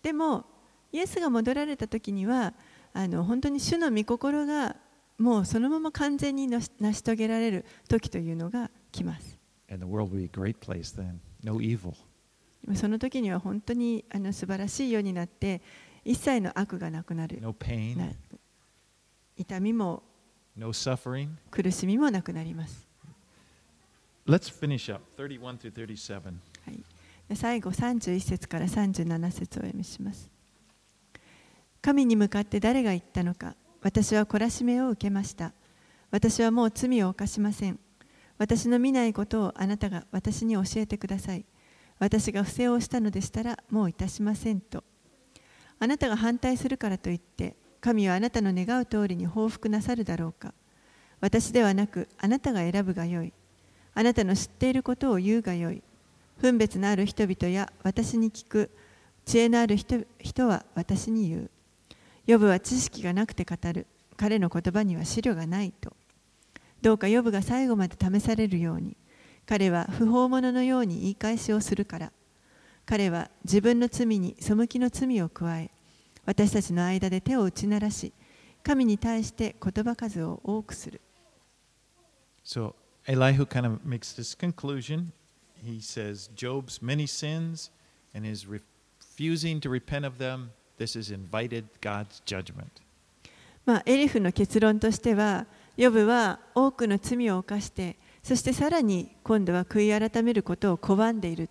[0.02, 0.44] でも、
[0.92, 2.54] イエスが戻られた時には、
[2.92, 4.76] あの本当に主の御心が
[5.18, 6.60] もうそのまま完全に成
[6.92, 9.38] し遂げられる時というのが来ます。
[12.66, 15.62] No、その時には本当にあの素晴らしい世になって、
[16.04, 17.40] 一切の悪がなくなる。
[19.36, 20.02] 痛みも
[20.56, 21.28] no suffering.
[21.50, 22.86] 苦しみもなくなります。
[24.26, 26.22] Let's finish up 31 through 37.
[26.22, 26.30] は
[26.70, 26.80] い、
[27.28, 30.30] で最後31節から37節をお読みします。
[31.80, 35.52] 神に向かって誰が言ったのか私は懲らしめを受けました。
[36.10, 37.80] 私はもう罪を犯しません。
[38.38, 41.44] 私の見ないことをあなたが私に教えてください。
[41.98, 44.84] 私が不正をしたのでしたらもういたしませんと。
[45.78, 50.54] あなたが反対するからといって神はあなたの願う通りに報復なさるだろうか。
[51.20, 53.32] 私ではなくあなたが選ぶがよい。
[53.94, 55.82] あなたの知っていることを言うがよい。
[56.40, 58.70] 分別のある人々や私に聞く
[59.24, 61.50] 知恵のある人人は私に言う。
[62.24, 63.86] ヨブは知識がなくて語る。
[64.16, 65.92] 彼の言葉には資料がないと。
[66.82, 68.96] どうかヨブが最後まで試されるように。
[69.44, 72.12] 彼は不法者のように言い返しをするから。
[72.86, 75.70] 彼は自分の罪に背きの罪を加え、
[76.24, 78.12] 私たちの間で手を打ち鳴らし、
[78.62, 81.00] 神に対して言葉数を多くする。
[82.44, 82.74] So
[83.06, 85.12] Elihu kind of makes this conclusion.
[85.64, 87.70] He says Job's many sins
[88.14, 92.82] and his refusing to repent of them, this has invited God's judgment.
[93.64, 95.46] まあ、エリフの結論としては、
[95.76, 101.48] ヨブは多くの罪を犯して、そしてさらに今度は悔い改めることを拒んでいる。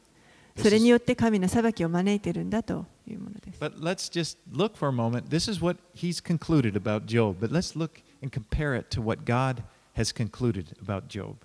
[0.58, 3.60] それによって神の裁きを招いているんだというものです。
[3.60, 5.30] But let's just look for a moment.
[5.30, 9.24] This is what he's concluded about Job, but let's look and compare it to what
[9.24, 9.64] God
[9.96, 11.36] has concluded about Job.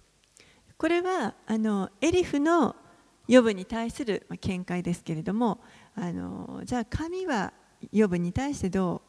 [0.77, 2.77] これはあのエリフの
[3.29, 5.61] ヨブに対するまあ見解ですけれども、
[5.95, 7.53] あのじゃあ神は
[7.93, 9.03] ヨブに対してど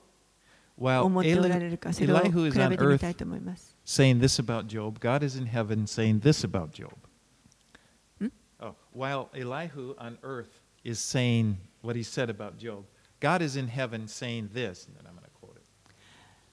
[0.77, 3.75] う思っておられるか、それを比べてみたいと思います。
[3.85, 6.91] saying this about Job, God is in heaven saying this about Job.
[8.97, 9.01] Hmm?
[9.01, 12.83] Oh, while Elihu on earth is saying what he said about Job,
[13.19, 15.63] God is in heaven saying this, and then I'm going to quote it.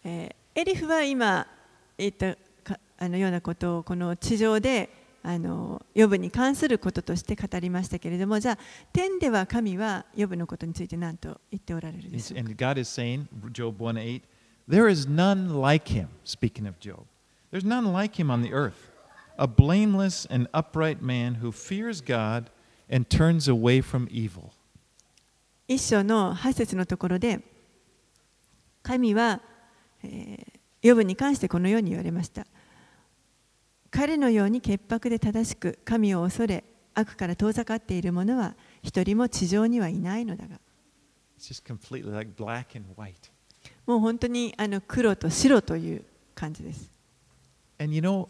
[0.04, 1.48] えーエリフは今
[1.98, 4.88] 言ったかあのようなことをこの地上で
[5.24, 8.58] あのヨブに関することとして語りましたけれどもじゃあ
[8.92, 14.22] 天では神はヨブのことについて何と言っておられるでしょうか And God is saying, Job 1 8,
[14.68, 17.04] there is none like him, speaking of Job.
[17.50, 18.92] There's none like him on the earth,
[19.36, 22.50] a blameless and upright man who fears God
[22.88, 24.52] and turns away from evil.
[25.66, 27.40] 一章の8節のところで
[28.82, 29.40] 神は、
[30.02, 30.54] えー
[30.84, 32.46] ヨブに関してこのように言われました
[33.90, 36.62] 彼のように潔白で正しく神を恐れ
[36.92, 40.60] 悪から遠ざかっている者は一人も地上にはいないのだが
[41.38, 43.14] It's just completely like black and white.
[43.86, 46.04] もう本当にあの黒と白という
[46.34, 46.90] 感じです
[47.80, 48.28] And you know,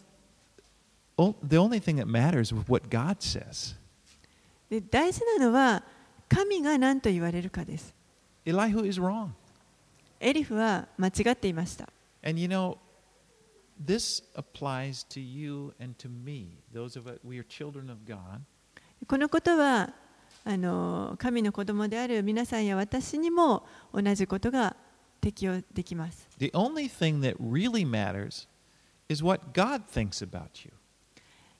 [1.42, 3.74] the only thing that matters is what God says.
[4.70, 5.82] で大事なのは
[6.28, 7.92] 神が何と言われるかです
[8.46, 9.30] Elihu is wrong.
[10.20, 11.88] エリフは間違っていました
[12.22, 12.78] And you know,
[13.84, 16.58] this applies to you and to me.
[16.72, 18.40] Those of us, we are children of God.
[19.06, 19.94] このことは
[20.44, 24.76] あの神の子供である皆さんや私にも同じことが
[25.20, 28.46] 適用できます The only thing that really matters
[29.08, 30.72] is what God thinks about you.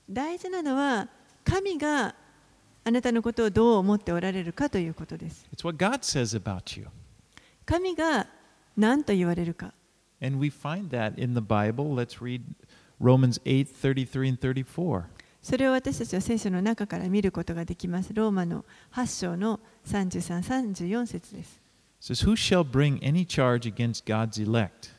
[0.08, 1.08] 大事なのは
[1.44, 2.14] 神が
[2.84, 5.44] あなたのことをどう思っておられるかということです.
[7.64, 8.26] 神が
[8.76, 9.72] 何と言われるか
[10.22, 11.94] And we find that in the Bible.
[11.94, 12.42] Let's read
[13.00, 15.04] Romans 8 33 and 34.
[15.42, 21.60] それを私たちは聖書の中から見ることができますローマの8章の33、34節です
[22.00, 24.90] says, Who shall bring any charge against God's elect?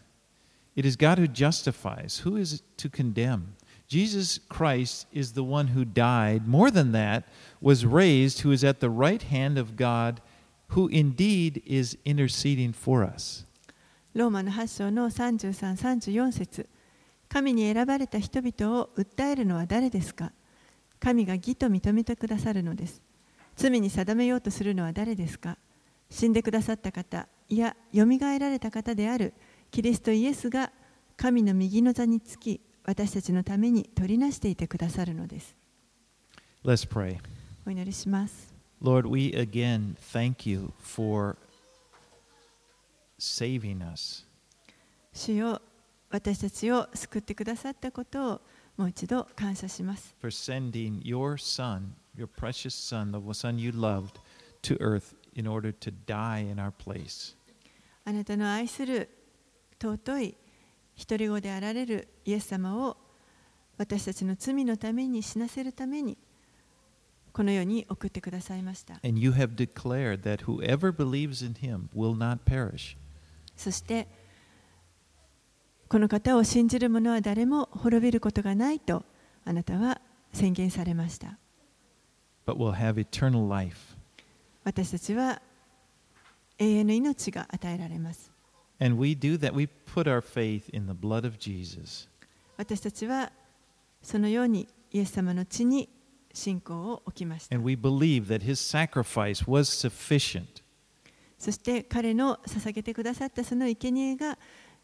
[0.76, 2.20] It is God who justifies.
[2.20, 3.56] Who is to condemn?
[3.88, 6.46] Jesus Christ is the one who died.
[6.46, 7.24] More than that,
[7.62, 10.20] was raised, who is at the right hand of God,
[10.70, 13.46] who indeed is interceding for us.
[14.14, 16.68] ローマの8章の33、34節
[17.30, 20.32] 神に選ばれた人々を訴えるのは誰ですか
[21.00, 23.02] 神が義と認めてくださるのです。
[23.56, 25.58] 罪に定めようとするのは誰ですか
[26.10, 29.34] 死んでくださった方、いや、よみがえられた方である
[29.72, 30.72] キリストイエスが
[31.16, 35.58] 神の右の座につき、私たちのために取りなしていてくださるのです。
[36.64, 37.20] Let's pray.
[37.66, 38.54] お祈りします。
[38.82, 41.36] Lord, we again thank you for
[43.20, 44.26] saving us.
[45.12, 45.62] 主よ
[46.10, 48.42] 私たちを救ってくださったことを
[48.78, 50.16] もう一度感謝します。
[50.22, 54.22] for sending your son, your precious son, the son you loved,
[54.62, 57.36] to earth in order to die in our place.
[58.06, 59.10] あなたの愛する
[59.78, 60.38] 尊い
[60.98, 62.98] 独り子であられるイエス様を
[63.78, 66.18] 私たちの罪のために死なせるために
[67.32, 68.96] この世に送ってくださいました。
[69.04, 72.98] And you have declared that whoever believes in him will not perish,
[73.56, 74.08] そして
[75.88, 79.04] この方を信じる者は誰も滅びることがないと
[79.46, 80.02] あなたは
[80.34, 81.38] 宣言されました。
[82.48, 83.96] but will have eternal life.
[84.64, 85.42] 私たちは
[86.58, 88.32] 永遠の命が与えられます。
[92.58, 93.32] 私たちは
[94.02, 95.90] そのようにイエス様の血に
[96.34, 97.56] 信仰を置きました。
[101.40, 104.38] そして彼の捧げてくださったその生贄が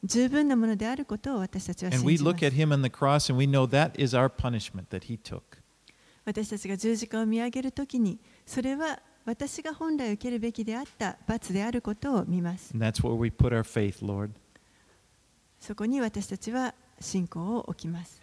[0.03, 2.23] 十分なものであることを私たちは信じます。
[6.25, 12.73] 私たちが十字架を見上げるときにそれは私が本来受けるべきであった罰であることを見ます。
[15.59, 18.19] そこに私たちは信仰を置きます。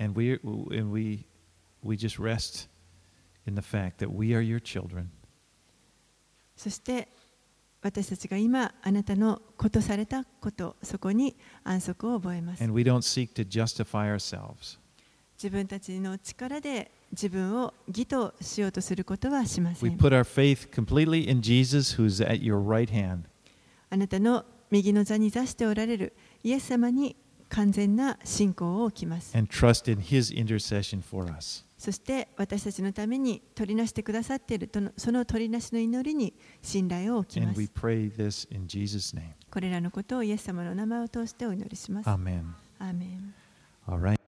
[6.57, 7.09] そして
[7.81, 11.35] 私たちが今あなたのことされたこと、そこに
[11.65, 12.63] 安息を覚えます。
[15.43, 19.97] 自分たちの力で自分を義としようとすることはしませ We ん。
[19.99, 23.23] put our faith completely in Jesus, who's at your right hand.
[23.91, 26.13] あなたの右の座に座しておられる
[26.45, 27.17] イエス様に
[27.49, 29.37] 完全な信仰を置きます。
[29.37, 31.65] and trust in his intercession for us.
[31.77, 36.33] そして私たちのために取りなしてくださっているとのその取りなしの祈りに
[36.63, 37.73] 信頼を置きま And we す。
[37.75, 39.31] pray this in Jesus' name.
[39.51, 42.09] これらのことをイエス様の名前を通してお祈りします。
[42.09, 42.45] ア Amen.
[42.81, 43.35] ーメン
[43.89, 44.20] All right.